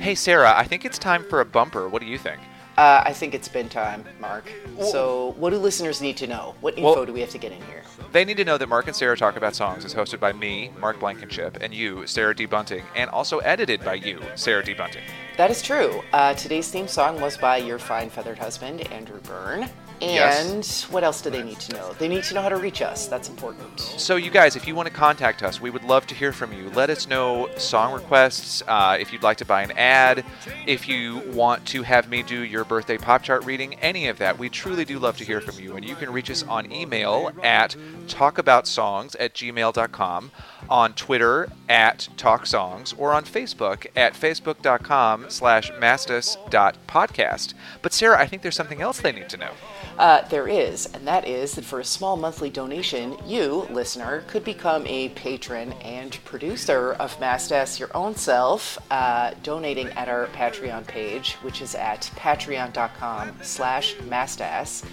Hey 0.00 0.16
Sarah, 0.16 0.52
I 0.56 0.64
think 0.64 0.84
it's 0.84 0.98
time 0.98 1.22
for 1.22 1.40
a 1.40 1.44
bumper. 1.44 1.88
What 1.88 2.02
do 2.02 2.08
you 2.08 2.18
think? 2.18 2.40
Uh, 2.76 3.04
I 3.06 3.12
think 3.12 3.32
it's 3.32 3.48
been 3.48 3.68
time, 3.68 4.04
Mark. 4.18 4.50
So, 4.90 5.34
what 5.38 5.50
do 5.50 5.56
listeners 5.56 6.02
need 6.02 6.16
to 6.16 6.26
know? 6.26 6.56
What 6.62 6.74
info 6.76 6.96
Well- 6.96 7.06
do 7.06 7.12
we 7.12 7.20
have 7.20 7.30
to 7.30 7.38
get 7.38 7.52
in 7.52 7.62
here? 7.62 7.84
They 8.12 8.24
need 8.24 8.36
to 8.38 8.44
know 8.44 8.56
that 8.58 8.68
Mark 8.68 8.86
and 8.86 8.96
Sarah 8.96 9.16
Talk 9.16 9.36
About 9.36 9.54
Songs 9.54 9.84
is 9.84 9.94
hosted 9.94 10.20
by 10.20 10.32
me, 10.32 10.70
Mark 10.80 10.98
Blankenship, 10.98 11.58
and 11.60 11.74
you, 11.74 12.06
Sarah 12.06 12.34
D. 12.34 12.46
Bunting, 12.46 12.84
and 12.94 13.10
also 13.10 13.38
edited 13.40 13.84
by 13.84 13.94
you, 13.94 14.20
Sarah 14.36 14.64
D. 14.64 14.74
Bunting. 14.74 15.02
That 15.36 15.50
is 15.50 15.60
true. 15.60 16.02
Uh, 16.12 16.34
today's 16.34 16.70
theme 16.70 16.88
song 16.88 17.20
was 17.20 17.36
by 17.36 17.58
your 17.58 17.78
fine 17.78 18.08
feathered 18.08 18.38
husband, 18.38 18.90
Andrew 18.92 19.20
Byrne. 19.20 19.68
Yes. 20.00 20.84
And 20.84 20.92
what 20.92 21.04
else 21.04 21.22
do 21.22 21.30
they 21.30 21.42
need 21.42 21.58
to 21.60 21.72
know? 21.74 21.92
They 21.94 22.08
need 22.08 22.24
to 22.24 22.34
know 22.34 22.42
how 22.42 22.48
to 22.48 22.56
reach 22.56 22.82
us. 22.82 23.06
That's 23.06 23.28
important. 23.28 23.80
So, 23.80 24.16
you 24.16 24.30
guys, 24.30 24.56
if 24.56 24.66
you 24.66 24.74
want 24.74 24.88
to 24.88 24.94
contact 24.94 25.42
us, 25.42 25.60
we 25.60 25.70
would 25.70 25.84
love 25.84 26.06
to 26.08 26.14
hear 26.14 26.32
from 26.32 26.52
you. 26.52 26.70
Let 26.70 26.90
us 26.90 27.08
know 27.08 27.48
song 27.56 27.92
requests, 27.92 28.62
uh, 28.66 28.96
if 29.00 29.12
you'd 29.12 29.22
like 29.22 29.38
to 29.38 29.44
buy 29.44 29.62
an 29.62 29.72
ad, 29.72 30.24
if 30.66 30.88
you 30.88 31.22
want 31.32 31.64
to 31.66 31.82
have 31.82 32.08
me 32.08 32.22
do 32.22 32.40
your 32.40 32.64
birthday 32.64 32.98
pop 32.98 33.22
chart 33.22 33.44
reading, 33.44 33.74
any 33.76 34.08
of 34.08 34.18
that. 34.18 34.38
We 34.38 34.48
truly 34.48 34.84
do 34.84 34.98
love 34.98 35.16
to 35.18 35.24
hear 35.24 35.40
from 35.40 35.58
you. 35.58 35.76
And 35.76 35.88
you 35.88 35.94
can 35.94 36.12
reach 36.12 36.30
us 36.30 36.42
on 36.42 36.70
email 36.72 37.32
at 37.42 37.76
talkaboutsongs 38.06 39.16
at 39.18 39.34
gmail.com, 39.34 40.30
on 40.68 40.94
Twitter 40.94 41.48
at 41.68 42.08
talksongs, 42.16 42.94
or 42.98 43.12
on 43.12 43.24
Facebook 43.24 43.86
at 43.96 44.14
facebook.com 44.14 45.30
slash 45.30 45.70
mastas.podcast. 45.72 47.54
But, 47.82 47.92
Sarah, 47.92 48.18
I 48.18 48.26
think 48.26 48.42
there's 48.42 48.56
something 48.56 48.80
else 48.80 49.00
they 49.00 49.12
need 49.12 49.28
to 49.30 49.36
know. 49.36 49.52
Uh, 49.98 50.26
there 50.28 50.46
is, 50.46 50.86
and 50.92 51.06
that 51.06 51.26
is 51.26 51.54
that 51.54 51.64
for 51.64 51.80
a 51.80 51.84
small 51.84 52.16
monthly 52.16 52.50
donation, 52.50 53.16
you, 53.24 53.66
listener, 53.70 54.24
could 54.26 54.44
become 54.44 54.86
a 54.86 55.08
patron 55.10 55.72
and 55.74 56.22
producer 56.24 56.92
of 56.94 57.18
Mastas 57.18 57.78
your 57.78 57.90
own 57.96 58.14
self, 58.14 58.78
uh, 58.90 59.32
donating 59.42 59.88
at 59.88 60.08
our 60.08 60.26
Patreon 60.28 60.86
page, 60.86 61.34
which 61.42 61.62
is 61.62 61.74
at 61.74 62.10
patreon.com 62.16 63.32
slash 63.40 63.94
mastas. 63.96 64.84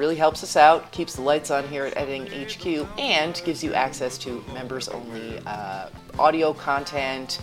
Really 0.00 0.16
helps 0.16 0.42
us 0.42 0.56
out, 0.56 0.90
keeps 0.92 1.16
the 1.16 1.20
lights 1.20 1.50
on 1.50 1.68
here 1.68 1.84
at 1.84 1.94
Editing 1.94 2.26
HQ, 2.26 2.88
and 2.98 3.38
gives 3.44 3.62
you 3.62 3.74
access 3.74 4.16
to 4.16 4.42
members-only 4.54 5.38
uh, 5.44 5.90
audio 6.18 6.54
content, 6.54 7.38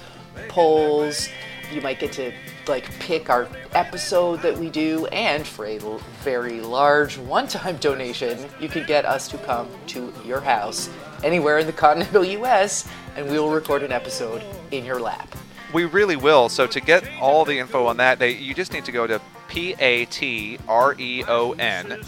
polls. 0.48 1.30
You 1.72 1.82
might 1.82 2.00
get 2.00 2.13
to 2.13 2.32
like 2.67 2.86
pick 2.98 3.30
our 3.30 3.48
episode 3.76 4.41
that 4.41 4.58
we 4.58 4.72
do, 4.72 5.06
and 5.12 5.46
for 5.46 5.67
a 5.67 5.78
l- 5.78 6.02
very 6.24 6.60
large 6.60 7.20
one-time 7.20 7.78
donation, 7.80 8.50
you 8.60 8.70
can 8.70 8.88
get 8.88 9.06
us 9.06 9.28
to 9.28 9.38
come 9.38 9.70
to 9.89 10.12
your 10.26 10.41
house 10.41 10.89
anywhere 11.24 11.60
in 11.60 11.67
the 11.67 11.74
continental 11.74 12.26
U.S. 12.39 12.89
and 13.15 13.30
we 13.30 13.38
will 13.38 13.52
record 13.52 13.84
an 13.84 13.91
episode 13.91 14.41
in 14.72 14.84
your 14.84 15.00
lap. 15.00 15.32
We 15.76 15.86
really 15.86 16.15
will. 16.15 16.50
So 16.50 16.65
to 16.65 16.82
get 16.82 17.08
all 17.22 17.46
the 17.46 17.60
info 17.60 17.86
on 17.86 17.98
that, 17.98 18.20
you 18.20 18.56
just 18.56 18.74
need 18.74 18.86
to 18.86 18.91
go 18.91 19.06
to 19.06 19.22
p 19.47 19.75
a 19.79 20.05
t 20.05 20.60
r 20.67 20.95
e 20.97 21.23
o 21.27 21.53
n 21.53 22.01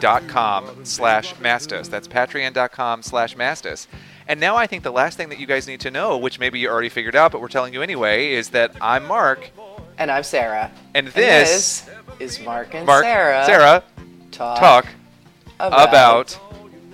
dot 0.00 0.26
com 0.28 0.84
slash 0.84 1.34
mastas. 1.34 1.88
That's 1.88 2.08
patreon 2.08 2.52
dot 2.52 2.72
com 2.72 3.02
slash 3.02 3.36
mastas. 3.36 3.86
And 4.26 4.38
now 4.40 4.56
I 4.56 4.66
think 4.66 4.82
the 4.82 4.92
last 4.92 5.16
thing 5.16 5.30
that 5.30 5.38
you 5.38 5.46
guys 5.46 5.66
need 5.66 5.80
to 5.80 5.90
know, 5.90 6.18
which 6.18 6.38
maybe 6.38 6.58
you 6.58 6.68
already 6.68 6.90
figured 6.90 7.16
out, 7.16 7.32
but 7.32 7.40
we're 7.40 7.48
telling 7.48 7.72
you 7.72 7.82
anyway, 7.82 8.32
is 8.32 8.50
that 8.50 8.76
I'm 8.80 9.06
Mark. 9.06 9.50
And 9.96 10.10
I'm 10.10 10.22
Sarah. 10.22 10.70
And 10.94 11.08
this, 11.08 11.80
this 11.80 12.36
is 12.36 12.40
Mark 12.44 12.74
and 12.74 12.86
Mark, 12.86 13.04
Sarah. 13.04 13.44
Sarah, 13.46 13.82
talk, 14.30 14.58
talk 14.58 14.86
about, 15.58 15.88
about 15.88 16.40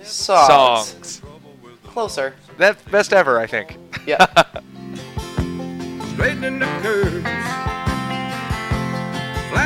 songs. 0.03 0.87
songs. 0.87 1.21
Closer. 1.83 2.35
That's 2.57 2.81
best 2.83 3.13
ever, 3.13 3.37
I 3.39 3.47
think. 3.47 3.77
Yeah. 4.07 4.25
Straightening 6.13 6.59
the 6.59 6.65
curves, 6.81 7.25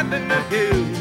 flattening 0.10 0.28
the 0.28 0.42
hills. 0.56 0.98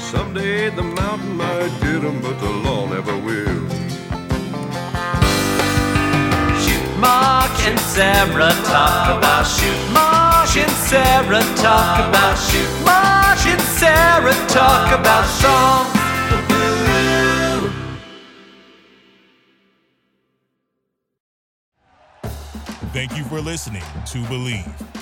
Someday 0.00 0.70
the 0.70 0.82
mountain 0.82 1.36
might 1.36 1.70
get 1.80 2.04
'em, 2.04 2.20
but 2.20 2.38
the 2.40 2.50
law 2.50 2.86
never 2.86 3.16
will. 3.16 3.68
Shoot 6.62 6.98
Mark 6.98 7.58
and 7.66 7.78
Sarah 7.80 8.54
talk 8.64 9.18
about 9.18 9.46
shoot 9.46 9.80
Mark 9.92 10.56
and 10.56 10.72
Sarah 10.88 11.44
talk 11.56 12.08
about 12.08 12.36
shoot 12.48 12.72
Mark 12.84 13.46
and 13.46 13.62
Sarah 13.78 14.38
talk 14.48 14.92
about 14.98 15.24
songs. 15.42 15.94
Thank 22.92 23.16
you 23.16 23.24
for 23.24 23.40
listening 23.40 23.84
to 24.06 24.18
Bleav. 24.24 24.87